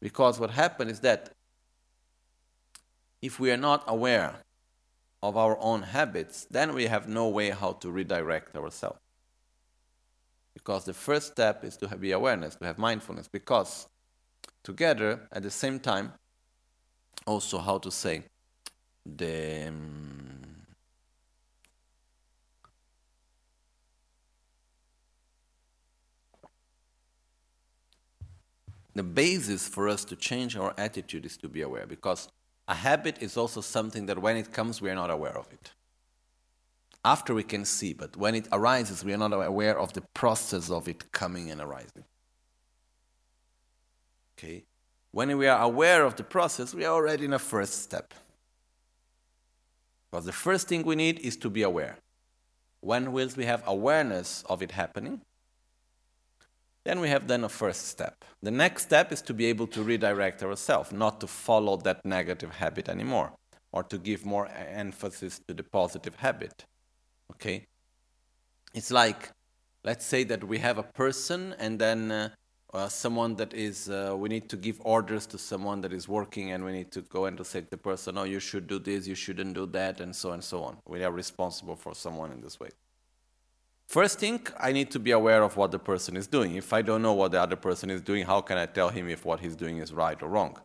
because 0.00 0.40
what 0.40 0.50
happens 0.50 0.92
is 0.92 1.00
that 1.00 1.30
if 3.26 3.40
we 3.40 3.50
are 3.50 3.56
not 3.56 3.82
aware 3.88 4.36
of 5.20 5.36
our 5.36 5.58
own 5.60 5.82
habits 5.82 6.46
then 6.50 6.72
we 6.72 6.84
have 6.86 7.08
no 7.08 7.28
way 7.28 7.50
how 7.50 7.72
to 7.72 7.90
redirect 7.90 8.56
ourselves. 8.56 9.00
Because 10.54 10.84
the 10.84 10.94
first 10.94 11.32
step 11.32 11.64
is 11.64 11.76
to 11.78 11.88
be 11.96 12.12
awareness 12.12 12.54
to 12.56 12.64
have 12.64 12.78
mindfulness. 12.78 13.28
Because 13.28 13.88
together 14.62 15.28
at 15.32 15.42
the 15.42 15.50
same 15.50 15.78
time 15.80 16.12
also 17.26 17.58
how 17.58 17.78
to 17.78 17.90
say 17.90 18.22
the 19.04 19.66
um, 19.68 20.36
the 28.94 29.02
basis 29.02 29.68
for 29.68 29.88
us 29.88 30.04
to 30.04 30.16
change 30.16 30.56
our 30.56 30.72
attitude 30.78 31.26
is 31.26 31.36
to 31.36 31.48
be 31.48 31.62
aware. 31.62 31.86
Because 31.86 32.28
a 32.68 32.74
habit 32.74 33.18
is 33.20 33.36
also 33.36 33.60
something 33.60 34.06
that 34.06 34.18
when 34.18 34.36
it 34.36 34.52
comes 34.52 34.80
we 34.80 34.90
are 34.90 34.94
not 34.94 35.10
aware 35.10 35.36
of 35.36 35.46
it 35.52 35.70
after 37.04 37.34
we 37.34 37.42
can 37.42 37.64
see 37.64 37.92
but 37.92 38.16
when 38.16 38.34
it 38.34 38.48
arises 38.52 39.04
we 39.04 39.12
are 39.12 39.18
not 39.18 39.32
aware 39.32 39.78
of 39.78 39.92
the 39.92 40.02
process 40.14 40.70
of 40.70 40.88
it 40.88 41.12
coming 41.12 41.50
and 41.50 41.60
arising 41.60 42.04
Okay? 44.38 44.64
When 45.12 45.36
we 45.38 45.46
are 45.46 45.62
aware 45.62 46.04
of 46.04 46.16
the 46.16 46.24
process, 46.24 46.74
we 46.74 46.84
are 46.84 46.94
already 46.94 47.24
in 47.24 47.32
a 47.32 47.38
first 47.38 47.82
step. 47.82 48.12
Because 50.10 50.26
the 50.26 50.32
first 50.32 50.68
thing 50.68 50.82
we 50.84 50.94
need 50.94 51.18
is 51.20 51.36
to 51.38 51.50
be 51.50 51.62
aware. 51.62 51.96
When 52.80 53.12
will 53.12 53.30
we 53.36 53.46
have 53.46 53.62
awareness 53.66 54.44
of 54.48 54.62
it 54.62 54.72
happening? 54.72 55.22
Then 56.86 57.00
we 57.00 57.08
have 57.08 57.26
then 57.26 57.42
a 57.42 57.48
first 57.48 57.88
step. 57.88 58.24
The 58.44 58.52
next 58.52 58.84
step 58.84 59.10
is 59.10 59.20
to 59.22 59.34
be 59.34 59.46
able 59.46 59.66
to 59.68 59.82
redirect 59.82 60.44
ourselves, 60.44 60.92
not 60.92 61.20
to 61.20 61.26
follow 61.26 61.76
that 61.78 62.04
negative 62.04 62.52
habit 62.52 62.88
anymore, 62.88 63.32
or 63.72 63.82
to 63.82 63.98
give 63.98 64.24
more 64.24 64.46
emphasis 64.46 65.40
to 65.48 65.54
the 65.54 65.64
positive 65.64 66.14
habit. 66.14 66.64
Okay? 67.32 67.66
It's 68.72 68.92
like, 68.92 69.30
let's 69.82 70.06
say 70.06 70.22
that 70.24 70.44
we 70.44 70.58
have 70.58 70.78
a 70.78 70.84
person 70.84 71.56
and 71.58 71.76
then 71.76 72.12
uh, 72.12 72.28
uh, 72.72 72.88
someone 72.88 73.34
that 73.34 73.52
is 73.52 73.90
uh, 73.90 74.14
we 74.16 74.28
need 74.28 74.48
to 74.50 74.56
give 74.56 74.80
orders 74.84 75.26
to 75.26 75.38
someone 75.38 75.80
that 75.80 75.92
is 75.92 76.06
working 76.06 76.52
and 76.52 76.64
we 76.64 76.70
need 76.70 76.92
to 76.92 77.00
go 77.00 77.24
and 77.24 77.36
to 77.38 77.44
say 77.44 77.62
to 77.62 77.70
the 77.70 77.76
person 77.76 78.16
oh 78.16 78.24
you 78.24 78.38
should 78.38 78.66
do 78.66 78.78
this 78.78 79.06
you 79.06 79.14
shouldn't 79.14 79.54
do 79.54 79.66
that 79.66 80.00
and 80.00 80.14
so 80.14 80.32
and 80.32 80.44
so 80.44 80.62
on 80.62 80.76
we 80.86 81.02
are 81.04 81.12
responsible 81.12 81.76
for 81.76 81.94
someone 81.94 82.32
in 82.32 82.40
this 82.40 82.60
way 82.60 82.68
first 83.88 84.18
thing 84.18 84.40
i 84.58 84.72
need 84.72 84.90
to 84.90 84.98
be 84.98 85.10
aware 85.10 85.42
of 85.42 85.56
what 85.56 85.70
the 85.70 85.78
person 85.78 86.16
is 86.16 86.26
doing. 86.26 86.56
If 86.56 86.72
i 86.72 86.82
don't 86.82 87.02
know 87.02 87.12
what 87.12 87.32
the 87.32 87.40
other 87.40 87.56
person 87.56 87.90
is 87.90 88.00
doing 88.00 88.24
how 88.24 88.40
can 88.40 88.58
i 88.58 88.66
tell 88.66 88.88
him 88.88 89.08
if 89.08 89.24
what 89.24 89.40
he's 89.40 89.56
doing 89.56 89.78
is 89.78 89.92
right 89.92 90.20
or 90.22 90.28
wrong? 90.28 90.58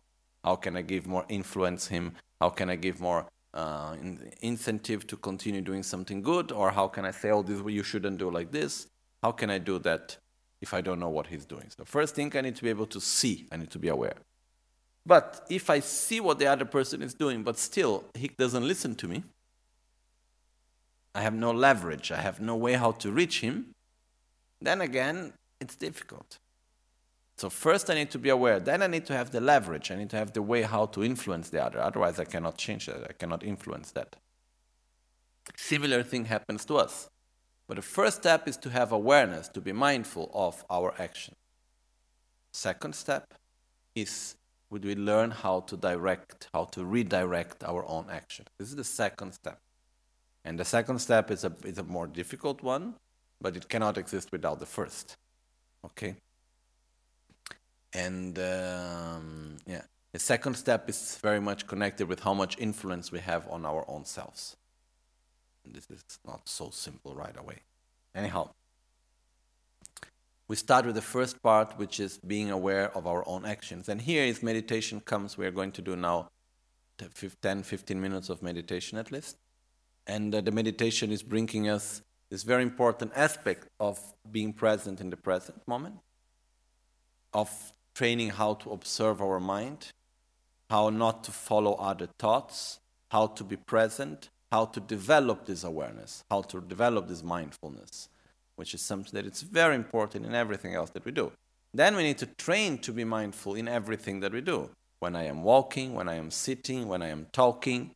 How 0.44 0.56
can 0.56 0.76
i 0.76 0.82
give 0.82 1.06
more 1.06 1.24
influence 1.28 1.88
him? 1.88 2.12
How 2.40 2.50
can 2.50 2.70
i 2.70 2.76
give 2.76 3.00
more 3.00 3.26
uh, 3.54 3.96
incentive 4.40 5.06
to 5.06 5.16
continue 5.16 5.60
doing 5.60 5.82
something 5.82 6.22
good? 6.22 6.52
Or 6.52 6.70
how 6.70 6.88
can 6.88 7.04
i 7.04 7.10
say 7.10 7.30
oh 7.30 7.42
this 7.42 7.60
you 7.66 7.82
shouldn't 7.82 8.18
do 8.18 8.30
like 8.30 8.50
this. 8.50 8.88
How 9.22 9.32
can 9.32 9.50
i 9.50 9.58
do 9.58 9.78
that 9.80 10.16
if 10.62 10.72
I 10.72 10.80
don't 10.80 11.00
know 11.00 11.10
what 11.10 11.26
he's 11.26 11.44
doing. 11.44 11.66
So, 11.76 11.84
first 11.84 12.14
thing, 12.14 12.34
I 12.34 12.40
need 12.40 12.56
to 12.56 12.62
be 12.62 12.70
able 12.70 12.86
to 12.86 13.00
see, 13.00 13.46
I 13.52 13.56
need 13.56 13.70
to 13.72 13.78
be 13.78 13.88
aware. 13.88 14.14
But 15.04 15.44
if 15.50 15.68
I 15.68 15.80
see 15.80 16.20
what 16.20 16.38
the 16.38 16.46
other 16.46 16.64
person 16.64 17.02
is 17.02 17.12
doing, 17.12 17.42
but 17.42 17.58
still 17.58 18.04
he 18.14 18.28
doesn't 18.28 18.66
listen 18.66 18.94
to 18.94 19.08
me, 19.08 19.24
I 21.14 21.22
have 21.22 21.34
no 21.34 21.50
leverage, 21.50 22.10
I 22.10 22.20
have 22.20 22.40
no 22.40 22.56
way 22.56 22.74
how 22.74 22.92
to 22.92 23.12
reach 23.12 23.40
him, 23.40 23.74
then 24.60 24.80
again, 24.80 25.32
it's 25.60 25.76
difficult. 25.76 26.38
So, 27.36 27.50
first 27.50 27.90
I 27.90 27.94
need 27.94 28.10
to 28.10 28.18
be 28.18 28.28
aware, 28.28 28.60
then 28.60 28.82
I 28.82 28.86
need 28.86 29.06
to 29.06 29.14
have 29.14 29.30
the 29.30 29.40
leverage, 29.40 29.90
I 29.90 29.96
need 29.96 30.10
to 30.10 30.16
have 30.16 30.32
the 30.32 30.42
way 30.42 30.62
how 30.62 30.86
to 30.86 31.02
influence 31.02 31.50
the 31.50 31.64
other. 31.64 31.80
Otherwise, 31.80 32.18
I 32.18 32.24
cannot 32.24 32.56
change 32.56 32.86
that, 32.86 33.04
I 33.08 33.12
cannot 33.12 33.42
influence 33.42 33.90
that. 33.92 34.16
Similar 35.56 36.02
thing 36.02 36.26
happens 36.26 36.64
to 36.66 36.76
us. 36.76 37.10
But 37.66 37.76
the 37.76 37.82
first 37.82 38.18
step 38.18 38.48
is 38.48 38.56
to 38.58 38.70
have 38.70 38.92
awareness, 38.92 39.48
to 39.48 39.60
be 39.60 39.72
mindful 39.72 40.30
of 40.34 40.64
our 40.68 40.94
action. 40.98 41.34
Second 42.52 42.94
step 42.94 43.34
is 43.94 44.36
would 44.70 44.84
we 44.84 44.94
learn 44.94 45.30
how 45.30 45.60
to 45.60 45.76
direct, 45.76 46.48
how 46.52 46.64
to 46.64 46.84
redirect 46.84 47.62
our 47.64 47.84
own 47.86 48.06
action. 48.10 48.46
This 48.58 48.68
is 48.68 48.76
the 48.76 48.84
second 48.84 49.32
step. 49.32 49.58
And 50.44 50.58
the 50.58 50.64
second 50.64 50.98
step 50.98 51.30
is 51.30 51.44
a, 51.44 51.52
is 51.64 51.78
a 51.78 51.84
more 51.84 52.06
difficult 52.06 52.62
one, 52.62 52.94
but 53.40 53.56
it 53.56 53.68
cannot 53.68 53.96
exist 53.98 54.32
without 54.32 54.58
the 54.58 54.66
first. 54.66 55.16
Okay? 55.84 56.16
And 57.92 58.38
um, 58.38 59.56
yeah, 59.66 59.82
the 60.12 60.18
second 60.18 60.54
step 60.54 60.88
is 60.88 61.18
very 61.22 61.40
much 61.40 61.66
connected 61.66 62.08
with 62.08 62.20
how 62.20 62.34
much 62.34 62.58
influence 62.58 63.12
we 63.12 63.20
have 63.20 63.48
on 63.48 63.64
our 63.64 63.84
own 63.88 64.04
selves. 64.04 64.56
This 65.64 65.88
is 65.90 66.02
not 66.26 66.48
so 66.48 66.70
simple 66.70 67.14
right 67.14 67.36
away. 67.38 67.58
Anyhow, 68.14 68.50
we 70.48 70.56
start 70.56 70.84
with 70.84 70.96
the 70.96 71.02
first 71.02 71.40
part, 71.42 71.78
which 71.78 72.00
is 72.00 72.18
being 72.18 72.50
aware 72.50 72.94
of 72.96 73.06
our 73.06 73.26
own 73.28 73.44
actions. 73.46 73.88
And 73.88 74.00
here, 74.00 74.24
if 74.24 74.42
meditation 74.42 75.00
comes, 75.00 75.38
we 75.38 75.46
are 75.46 75.50
going 75.50 75.72
to 75.72 75.82
do 75.82 75.96
now 75.96 76.28
10, 76.98 77.62
15 77.62 78.00
minutes 78.00 78.28
of 78.28 78.42
meditation 78.42 78.98
at 78.98 79.12
least. 79.12 79.36
And 80.06 80.32
the 80.32 80.52
meditation 80.52 81.12
is 81.12 81.22
bringing 81.22 81.68
us 81.68 82.02
this 82.30 82.42
very 82.42 82.62
important 82.62 83.12
aspect 83.14 83.68
of 83.78 84.00
being 84.30 84.52
present 84.52 85.00
in 85.00 85.10
the 85.10 85.16
present 85.16 85.66
moment, 85.68 85.96
of 87.32 87.72
training 87.94 88.30
how 88.30 88.54
to 88.54 88.70
observe 88.70 89.20
our 89.20 89.38
mind, 89.38 89.92
how 90.70 90.88
not 90.88 91.24
to 91.24 91.30
follow 91.30 91.74
other 91.74 92.08
thoughts, 92.18 92.80
how 93.10 93.26
to 93.26 93.44
be 93.44 93.56
present, 93.56 94.30
how 94.50 94.64
to 94.64 94.80
develop 94.80 95.46
this 95.46 95.64
awareness, 95.64 96.24
how 96.30 96.42
to 96.42 96.60
develop 96.62 97.08
this 97.08 97.22
mindfulness, 97.22 98.08
which 98.56 98.74
is 98.74 98.80
something 98.80 99.12
that 99.12 99.30
is 99.30 99.42
very 99.42 99.74
important 99.74 100.24
in 100.24 100.34
everything 100.34 100.74
else 100.74 100.90
that 100.90 101.04
we 101.04 101.12
do. 101.12 101.30
Then 101.74 101.96
we 101.96 102.02
need 102.02 102.18
to 102.18 102.26
train 102.26 102.78
to 102.78 102.92
be 102.92 103.04
mindful 103.04 103.54
in 103.54 103.68
everything 103.68 104.20
that 104.20 104.32
we 104.32 104.40
do. 104.40 104.70
When 105.00 105.16
I 105.16 105.24
am 105.24 105.42
walking, 105.42 105.94
when 105.94 106.08
I 106.08 106.14
am 106.14 106.30
sitting, 106.30 106.88
when 106.88 107.02
I 107.02 107.08
am 107.08 107.26
talking, 107.32 107.90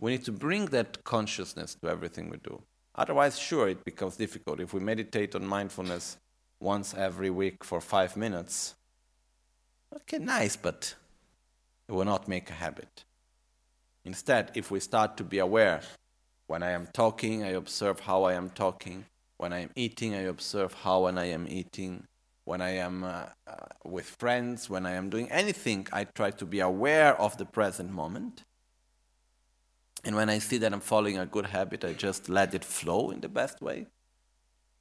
we 0.00 0.12
need 0.12 0.24
to 0.24 0.32
bring 0.32 0.66
that 0.66 1.04
consciousness 1.04 1.74
to 1.74 1.88
everything 1.88 2.30
we 2.30 2.38
do. 2.38 2.62
Otherwise, 2.94 3.38
sure, 3.38 3.68
it 3.68 3.84
becomes 3.84 4.16
difficult. 4.16 4.58
If 4.58 4.72
we 4.72 4.80
meditate 4.80 5.34
on 5.34 5.46
mindfulness 5.46 6.16
once 6.58 6.94
every 6.94 7.30
week 7.30 7.62
for 7.62 7.80
five 7.80 8.16
minutes, 8.16 8.74
okay, 9.94 10.18
nice, 10.18 10.56
but 10.56 10.94
it 11.86 11.92
will 11.92 12.06
not 12.06 12.28
make 12.28 12.50
a 12.50 12.54
habit. 12.54 13.04
Instead, 14.04 14.50
if 14.54 14.70
we 14.70 14.80
start 14.80 15.16
to 15.18 15.24
be 15.24 15.38
aware 15.38 15.82
when 16.46 16.62
I 16.62 16.70
am 16.70 16.88
talking, 16.94 17.44
I 17.44 17.50
observe 17.50 18.00
how 18.00 18.24
I 18.24 18.32
am 18.32 18.50
talking. 18.50 19.04
When 19.36 19.52
I 19.52 19.60
am 19.60 19.70
eating, 19.76 20.14
I 20.14 20.22
observe 20.22 20.72
how 20.72 21.06
and 21.06 21.20
I 21.20 21.26
am 21.26 21.46
eating. 21.48 22.04
When 22.44 22.62
I 22.62 22.70
am 22.70 23.04
uh, 23.04 23.26
uh, 23.46 23.54
with 23.84 24.16
friends, 24.18 24.68
when 24.68 24.86
I 24.86 24.92
am 24.92 25.10
doing 25.10 25.30
anything, 25.30 25.86
I 25.92 26.04
try 26.04 26.30
to 26.30 26.46
be 26.46 26.60
aware 26.60 27.20
of 27.20 27.36
the 27.36 27.44
present 27.44 27.92
moment. 27.92 28.42
And 30.04 30.16
when 30.16 30.30
I 30.30 30.38
see 30.38 30.58
that 30.58 30.72
I'm 30.72 30.80
following 30.80 31.18
a 31.18 31.26
good 31.26 31.46
habit, 31.46 31.84
I 31.84 31.92
just 31.92 32.28
let 32.28 32.54
it 32.54 32.64
flow 32.64 33.10
in 33.10 33.20
the 33.20 33.28
best 33.28 33.60
way. 33.60 33.86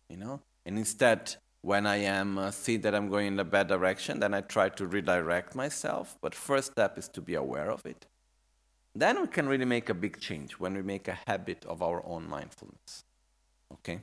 You 0.10 0.17
know? 0.17 0.41
And 0.65 0.77
instead, 0.77 1.36
when 1.62 1.86
I 1.86 1.97
am 1.97 2.38
uh, 2.38 2.51
see 2.51 2.77
that 2.77 2.95
I'm 2.95 3.10
going 3.10 3.27
in 3.27 3.39
a 3.39 3.43
bad 3.43 3.67
direction, 3.67 4.19
then 4.19 4.34
I 4.34 4.41
try 4.41 4.69
to 4.69 4.86
redirect 4.86 5.55
myself. 5.55 6.17
But 6.21 6.34
first 6.34 6.71
step 6.71 6.97
is 6.97 7.10
to 7.10 7.21
be 7.21 7.36
aware 7.36 7.69
of 7.69 7.86
it. 7.86 8.05
Then 8.95 9.21
we 9.21 9.27
can 9.27 9.47
really 9.47 9.65
make 9.65 9.89
a 9.89 9.93
big 9.93 10.19
change 10.19 10.53
when 10.53 10.73
we 10.73 10.82
make 10.82 11.08
a 11.08 11.17
habit 11.27 11.65
of 11.65 11.82
our 11.82 12.05
own 12.05 12.27
mindfulness. 12.27 13.03
Okay? 13.73 13.99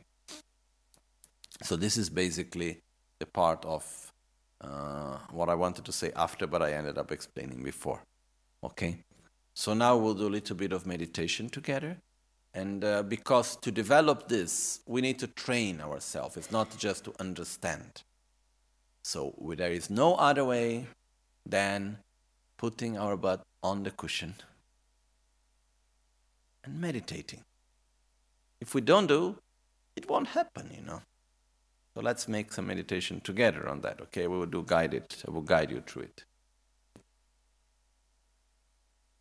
So, 1.62 1.76
this 1.76 1.96
is 1.96 2.11
basically 2.11 2.81
the 3.18 3.26
part 3.26 3.64
of 3.64 4.12
uh, 4.61 5.18
what 5.31 5.48
I 5.48 5.55
wanted 5.55 5.85
to 5.87 5.92
say 5.92 6.12
after, 6.14 6.46
but 6.46 6.62
I 6.62 6.72
ended 6.72 6.98
up 6.98 7.11
explaining 7.11 7.62
before. 7.62 8.02
Okay? 8.62 8.98
So, 9.59 9.73
now 9.73 9.97
we'll 9.97 10.14
do 10.14 10.29
a 10.29 10.35
little 10.38 10.55
bit 10.55 10.73
of 10.73 10.87
meditation 10.87 11.49
together. 11.49 11.97
And 12.53 12.85
uh, 12.85 13.03
because 13.03 13.57
to 13.57 13.71
develop 13.71 14.29
this, 14.29 14.81
we 14.87 15.01
need 15.01 15.19
to 15.19 15.27
train 15.27 15.81
ourselves. 15.81 16.37
It's 16.37 16.51
not 16.51 16.77
just 16.79 17.05
to 17.05 17.14
understand. 17.19 18.03
So 19.03 19.35
there 19.57 19.71
is 19.71 19.88
no 19.88 20.16
other 20.16 20.45
way 20.45 20.87
than 21.45 21.99
putting 22.57 22.99
our 22.99 23.16
butt 23.16 23.42
on 23.62 23.85
the 23.85 23.92
cushion 23.92 24.35
and 26.64 26.81
meditating. 26.81 27.45
If 28.61 28.75
we 28.75 28.81
don't 28.81 29.07
do, 29.07 29.37
it 29.95 30.09
won't 30.09 30.27
happen, 30.29 30.73
you 30.75 30.85
know. 30.85 31.03
So 31.95 32.01
let's 32.01 32.27
make 32.27 32.53
some 32.53 32.66
meditation 32.66 33.21
together 33.21 33.69
on 33.69 33.83
that, 33.83 34.01
okay? 34.01 34.27
We 34.27 34.38
will 34.38 34.47
do 34.47 34.64
guided, 34.66 35.05
I 35.29 35.31
will 35.31 35.42
guide 35.42 35.71
you 35.71 35.83
through 35.87 36.03
it. 36.03 36.25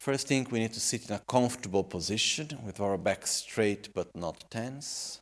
First 0.06 0.28
thing, 0.28 0.46
we 0.52 0.60
need 0.60 0.74
to 0.74 0.80
sit 0.80 1.10
in 1.10 1.16
a 1.16 1.20
comfortable 1.28 1.84
position 1.84 2.60
with 2.64 2.80
our 2.80 2.96
back 2.96 3.26
straight 3.26 3.92
but 3.92 4.16
not 4.16 4.46
tense. 4.52 5.20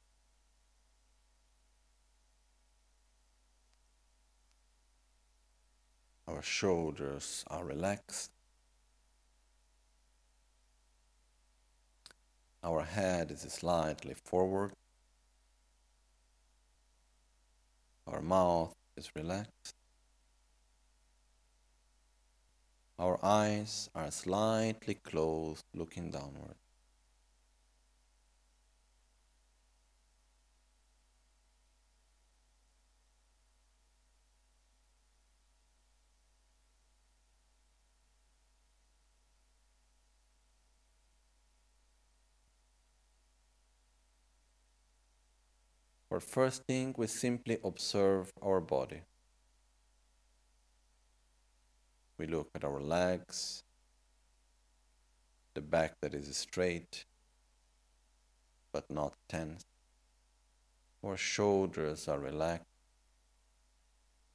Our 6.28 6.42
shoulders 6.42 7.46
are 7.48 7.64
relaxed. 7.64 8.32
Our 12.62 12.82
head 12.82 13.32
is 13.32 13.40
slightly 13.44 14.16
forward. 14.16 14.74
Our 18.06 18.22
mouth 18.22 18.76
is 18.98 19.16
relaxed. 19.16 19.76
Our 22.98 23.20
eyes 23.24 23.90
are 23.94 24.10
slightly 24.12 24.96
closed, 24.96 25.66
looking 25.74 26.10
downward. 26.12 26.56
For 46.08 46.20
first 46.20 46.64
thing, 46.66 46.94
we 46.96 47.08
simply 47.08 47.58
observe 47.64 48.32
our 48.42 48.62
body. 48.62 49.02
We 52.18 52.28
look 52.28 52.50
at 52.56 52.64
our 52.64 52.80
legs, 52.80 53.64
the 55.54 55.62
back 55.62 56.00
that 56.02 56.14
is 56.14 56.36
straight 56.36 57.06
but 58.74 58.90
not 58.90 59.14
tense. 59.30 59.64
Our 61.06 61.16
shoulders 61.16 62.08
are 62.08 62.20
relaxed. 62.20 62.66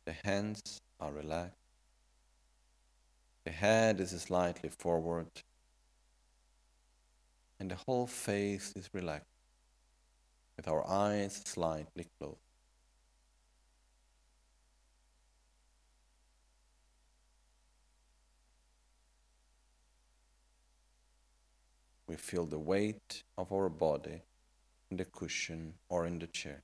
The 0.04 0.12
hands 0.12 0.80
are 1.00 1.12
relaxed. 1.12 1.56
The 3.44 3.50
head 3.50 4.00
is 4.00 4.10
slightly 4.10 4.70
forward. 4.70 5.28
And 7.58 7.70
the 7.70 7.78
whole 7.86 8.06
face 8.06 8.72
is 8.76 8.88
relaxed, 8.92 9.26
with 10.56 10.68
our 10.68 10.86
eyes 10.88 11.42
slightly 11.44 12.06
closed. 12.18 12.47
Feel 22.20 22.46
the 22.46 22.58
weight 22.58 23.22
of 23.36 23.52
our 23.52 23.68
body 23.68 24.22
in 24.90 24.96
the 24.96 25.04
cushion 25.04 25.74
or 25.88 26.06
in 26.06 26.18
the 26.18 26.26
chair. 26.26 26.62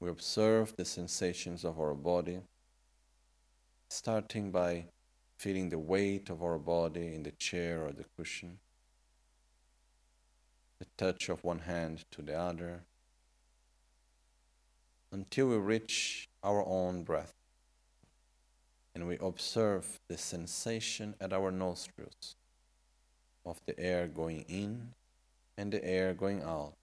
We 0.00 0.10
observe 0.10 0.76
the 0.76 0.84
sensations 0.84 1.64
of 1.64 1.80
our 1.80 1.94
body, 1.94 2.40
starting 3.88 4.52
by 4.52 4.86
feeling 5.36 5.68
the 5.68 5.78
weight 5.78 6.30
of 6.30 6.42
our 6.42 6.58
body 6.58 7.14
in 7.14 7.24
the 7.24 7.32
chair 7.32 7.84
or 7.84 7.92
the 7.92 8.04
cushion, 8.16 8.58
the 10.78 10.86
touch 10.96 11.28
of 11.28 11.42
one 11.42 11.60
hand 11.60 12.04
to 12.12 12.22
the 12.22 12.38
other, 12.38 12.84
until 15.12 15.48
we 15.48 15.56
reach 15.56 16.28
our 16.42 16.64
own 16.66 17.02
breath 17.02 17.34
and 18.94 19.06
we 19.06 19.16
observe 19.18 20.00
the 20.08 20.18
sensation 20.18 21.14
at 21.20 21.32
our 21.32 21.50
nostrils 21.50 22.36
of 23.44 23.60
the 23.66 23.78
air 23.78 24.06
going 24.08 24.44
in 24.48 24.94
and 25.56 25.72
the 25.72 25.84
air 25.84 26.14
going 26.14 26.42
out 26.42 26.74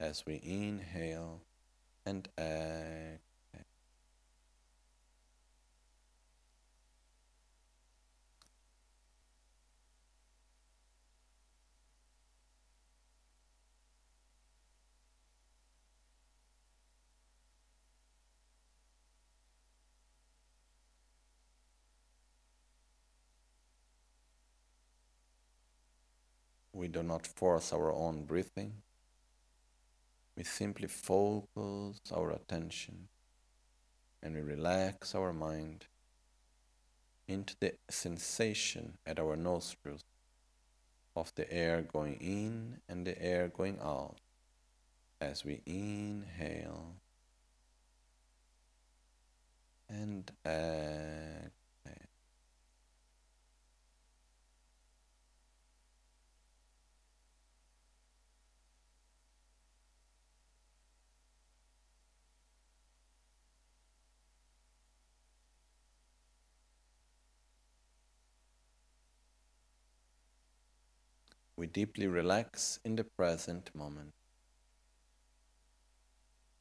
as 0.00 0.24
we 0.26 0.40
inhale 0.42 1.40
and 2.06 2.28
exhale. 2.38 3.18
We 26.84 26.88
do 26.88 27.02
not 27.02 27.26
force 27.26 27.72
our 27.72 27.90
own 27.90 28.26
breathing. 28.26 28.82
We 30.36 30.44
simply 30.44 30.86
focus 30.86 31.98
our 32.14 32.30
attention 32.30 33.08
and 34.22 34.34
we 34.34 34.42
relax 34.42 35.14
our 35.14 35.32
mind 35.32 35.86
into 37.26 37.56
the 37.58 37.72
sensation 37.88 38.98
at 39.06 39.18
our 39.18 39.34
nostrils 39.34 40.04
of 41.16 41.34
the 41.36 41.50
air 41.50 41.80
going 41.80 42.16
in 42.20 42.82
and 42.86 43.06
the 43.06 43.18
air 43.18 43.48
going 43.48 43.78
out 43.82 44.18
as 45.22 45.42
we 45.42 45.62
inhale 45.64 46.96
and 49.88 50.30
exhale. 50.44 51.63
We 71.64 71.68
deeply 71.68 72.06
relax 72.06 72.78
in 72.84 72.94
the 72.94 73.04
present 73.04 73.70
moment 73.74 74.12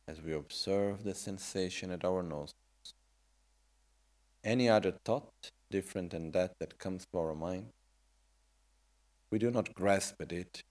as 0.07 0.21
we 0.21 0.31
observe 0.31 1.03
the 1.03 1.13
sensation 1.13 1.91
at 1.91 2.05
our 2.05 2.23
nostrils. 2.23 2.93
Any 4.45 4.69
other 4.69 4.93
thought 5.03 5.51
different 5.69 6.11
than 6.11 6.31
that 6.31 6.57
that 6.59 6.79
comes 6.79 7.05
to 7.11 7.19
our 7.19 7.35
mind, 7.35 7.65
we 9.29 9.39
do 9.39 9.51
not 9.51 9.73
grasp 9.73 10.21
at 10.21 10.31
it, 10.31 10.63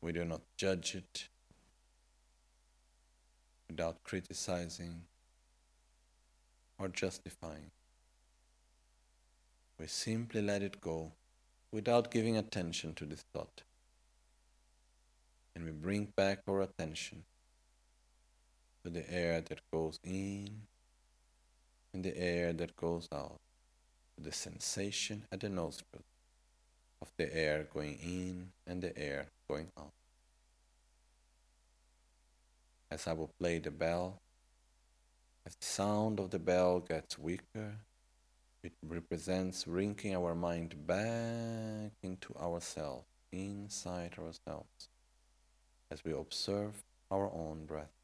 we 0.00 0.12
do 0.12 0.24
not 0.24 0.42
judge 0.56 0.94
it 0.94 1.26
without 3.68 4.04
criticizing 4.04 5.02
or 6.78 6.86
justifying. 6.86 7.72
We 9.80 9.88
simply 9.88 10.42
let 10.42 10.62
it 10.62 10.80
go 10.80 11.10
without 11.72 12.10
giving 12.10 12.36
attention 12.36 12.94
to 12.94 13.04
this 13.04 13.24
thought. 13.32 13.62
And 15.54 15.64
we 15.64 15.70
bring 15.70 16.12
back 16.16 16.40
our 16.48 16.62
attention 16.62 17.24
to 18.84 18.90
the 18.90 19.08
air 19.12 19.40
that 19.40 19.60
goes 19.72 19.98
in 20.04 20.62
and 21.92 22.04
the 22.04 22.16
air 22.16 22.52
that 22.52 22.76
goes 22.76 23.08
out, 23.12 23.40
to 24.16 24.22
the 24.22 24.32
sensation 24.32 25.24
at 25.32 25.40
the 25.40 25.48
nostrils 25.48 26.04
of 27.02 27.10
the 27.16 27.34
air 27.36 27.66
going 27.72 27.98
in 28.02 28.52
and 28.66 28.82
the 28.82 28.96
air 28.96 29.26
going 29.48 29.68
out. 29.78 29.92
As 32.90 33.06
I 33.06 33.12
will 33.12 33.30
play 33.38 33.58
the 33.58 33.70
bell, 33.70 34.20
as 35.46 35.54
the 35.56 35.66
sound 35.66 36.20
of 36.20 36.30
the 36.30 36.38
bell 36.38 36.80
gets 36.80 37.18
weaker 37.18 37.76
it 38.62 38.72
represents 38.86 39.64
bringing 39.64 40.14
our 40.16 40.34
mind 40.34 40.74
back 40.86 41.92
into 42.02 42.34
ourselves, 42.36 43.06
inside 43.32 44.14
ourselves, 44.18 44.88
as 45.90 46.04
we 46.04 46.12
observe 46.12 46.82
our 47.10 47.30
own 47.32 47.64
breath. 47.66 47.99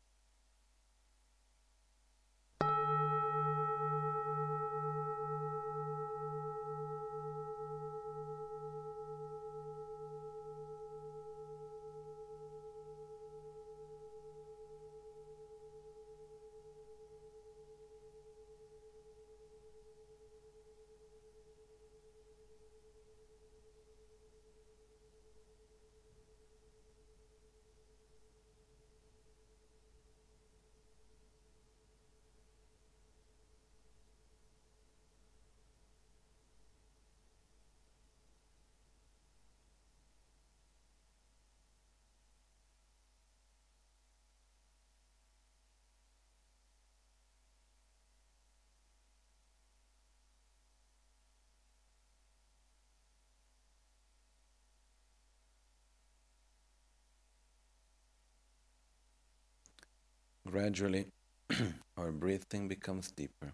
Gradually 60.57 61.05
our 61.99 62.11
breathing 62.11 62.67
becomes 62.67 63.11
deeper, 63.11 63.53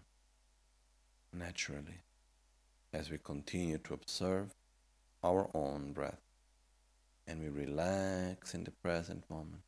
naturally, 1.33 1.99
as 2.93 3.11
we 3.11 3.17
continue 3.17 3.77
to 3.77 3.93
observe 3.93 4.55
our 5.21 5.49
own 5.53 5.91
breath 5.91 6.21
and 7.27 7.41
we 7.41 7.49
relax 7.49 8.53
in 8.53 8.63
the 8.63 8.71
present 8.71 9.29
moment. 9.29 9.63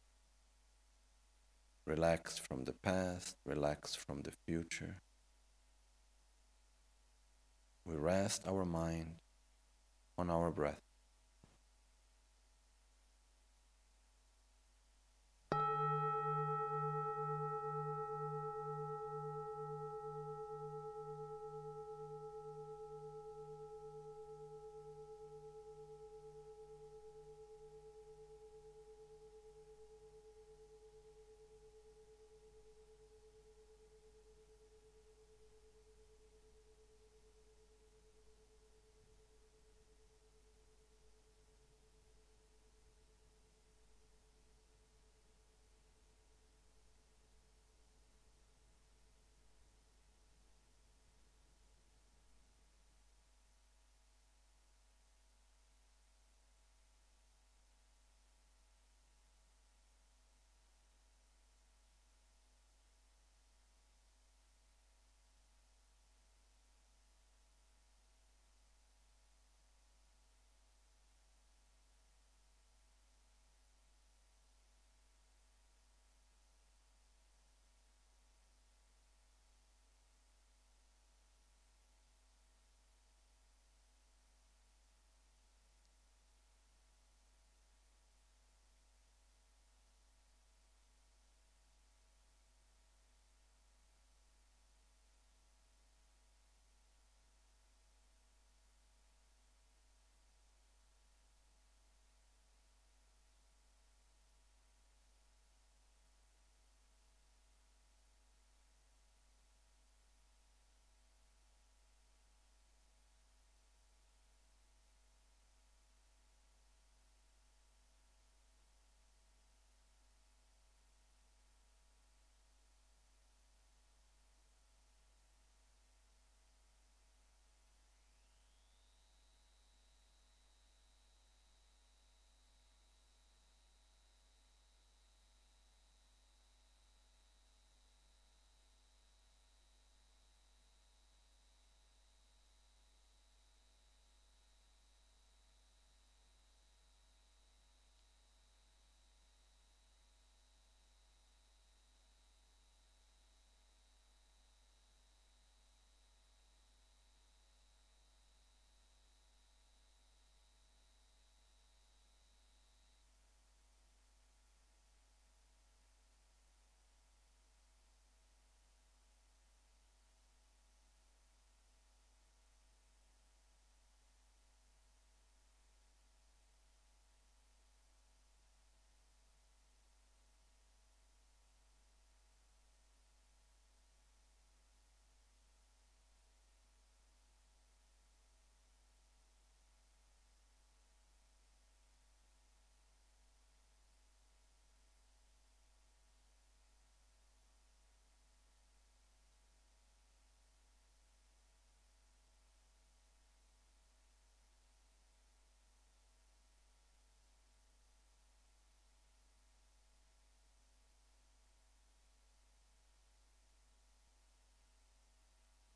Relax 1.86 2.38
from 2.38 2.64
the 2.64 2.72
past, 2.72 3.36
relax 3.46 3.94
from 3.94 4.22
the 4.22 4.32
future. 4.32 4.96
We 7.84 7.98
rest 7.98 8.44
our 8.48 8.64
mind 8.64 9.16
on 10.18 10.30
our 10.30 10.52
breath. 10.52 10.85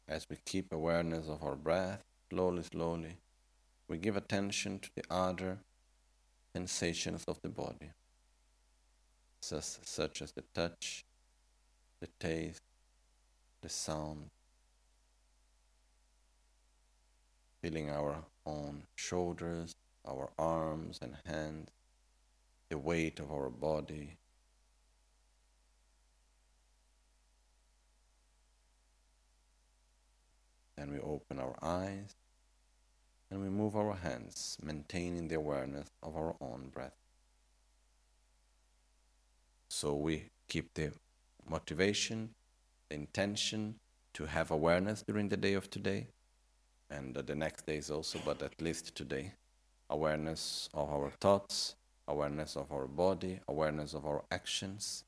As 0.10 0.26
we 0.28 0.38
keep 0.43 0.74
awareness 0.74 1.28
of 1.28 1.43
our 1.43 1.55
breath, 1.55 2.03
slowly, 2.32 2.64
slowly, 2.64 3.18
we 3.88 3.99
give 3.99 4.18
attention 4.18 4.80
to 4.80 4.89
the 4.95 5.03
other 5.07 5.60
sensations 6.51 7.24
of 7.28 7.39
the 7.43 7.49
body, 7.49 7.91
such 9.39 10.24
as 10.24 10.32
the 10.32 10.43
touch, 10.55 11.05
the 11.99 12.07
taste, 12.20 12.64
the 13.62 13.70
sound, 13.70 14.32
feeling 17.62 17.91
our 17.91 18.24
own 18.47 18.82
shoulders, 18.95 19.76
our 20.07 20.32
arms 20.39 20.97
and 21.03 21.18
hands, 21.28 21.70
the 22.70 22.80
weight 22.80 23.20
of 23.20 23.32
our 23.32 23.49
body, 23.51 24.18
Then 30.80 30.94
we 30.94 31.00
open 31.02 31.40
our 31.40 31.58
eyes 31.62 32.16
and 33.30 33.42
we 33.42 33.50
move 33.50 33.76
our 33.76 33.96
hands, 33.96 34.58
maintaining 34.64 35.28
the 35.28 35.36
awareness 35.36 35.90
of 36.02 36.16
our 36.16 36.38
own 36.40 36.70
breath. 36.74 36.96
So 39.68 39.94
we 39.94 40.30
keep 40.48 40.74
the 40.76 40.94
motivation, 41.50 42.30
the 42.88 42.96
intention 42.96 43.76
to 44.14 44.26
have 44.26 44.52
awareness 44.52 45.02
during 45.02 45.28
the 45.28 45.36
day 45.36 45.54
of 45.54 45.70
today 45.70 46.08
and 46.90 47.14
the 47.14 47.36
next 47.36 47.66
days 47.66 47.92
also, 47.92 48.18
but 48.24 48.42
at 48.42 48.62
least 48.62 48.96
today. 48.96 49.34
Awareness 49.90 50.70
of 50.74 50.90
our 50.90 51.10
thoughts, 51.10 51.76
awareness 52.08 52.56
of 52.56 52.72
our 52.72 52.88
body, 52.88 53.42
awareness 53.50 53.94
of 53.94 54.06
our 54.06 54.24
actions 54.32 55.04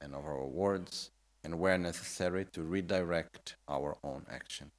and 0.00 0.14
of 0.14 0.24
our 0.24 0.46
words, 0.46 1.10
and 1.44 1.58
where 1.60 1.76
necessary 1.76 2.46
to 2.52 2.62
redirect 2.62 3.56
our 3.68 3.98
own 4.02 4.24
action. 4.30 4.70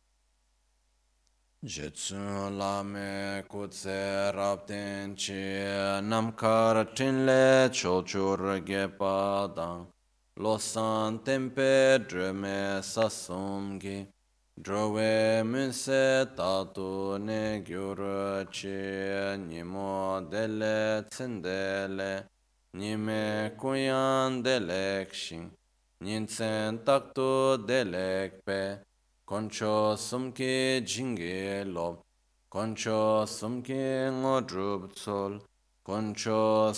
Jetsun 1.66 2.59
lame 2.59 3.43
kutse 3.49 4.32
rabden 4.36 5.16
chi 5.16 5.34
namkar 6.03 6.93
tinle 6.95 7.70
chochur 7.72 8.61
gepa 8.63 9.49
dang 9.55 9.88
Losan 10.38 11.24
tempe 11.26 12.05
dreme 12.07 12.84
sasumgi. 12.84 14.05
Drowe 14.61 15.41
munse 15.43 16.28
tatu 16.38 17.18
ne 17.18 17.63
gyur 17.66 18.45
chi 18.51 19.36
nimo 19.36 20.22
dele 20.30 21.03
tsendele 21.09 22.26
nime 22.76 23.53
kuyan 23.57 24.43
delek 24.43 25.11
shing 25.11 25.49
ninsen 25.99 26.78
taktu 26.86 27.57
delek 27.66 28.45
pe 28.45 28.85
koncho 29.26 29.96
sumki 29.98 30.82
jingi 30.82 31.64
lob 31.74 32.02
koncho 32.50 33.26
sumki 33.26 33.84
ngodrub 34.22 34.94
tsol 34.94 35.42
koncho 35.86 36.74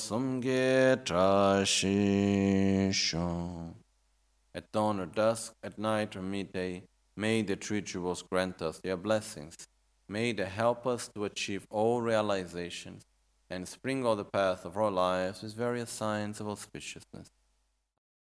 at 4.56 4.72
dawn 4.72 5.00
or 5.00 5.06
dusk 5.06 5.54
at 5.64 5.78
night 5.78 6.16
or 6.16 6.22
midday 6.22 6.84
May 7.20 7.42
the 7.42 7.56
three 7.56 7.82
jewels 7.82 8.22
grant 8.22 8.62
us 8.62 8.80
their 8.80 8.96
blessings. 8.96 9.68
May 10.08 10.34
they 10.34 10.46
help 10.46 10.86
us 10.86 11.10
to 11.16 11.26
achieve 11.26 11.66
all 11.72 12.00
realizations 12.00 13.08
and 13.50 13.68
sprinkle 13.68 14.16
the 14.16 14.24
path 14.24 14.66
of 14.66 14.78
our 14.78 14.92
lives 14.92 15.42
with 15.42 15.56
various 15.56 15.90
signs 15.90 16.40
of 16.40 16.46
auspiciousness. 16.46 17.30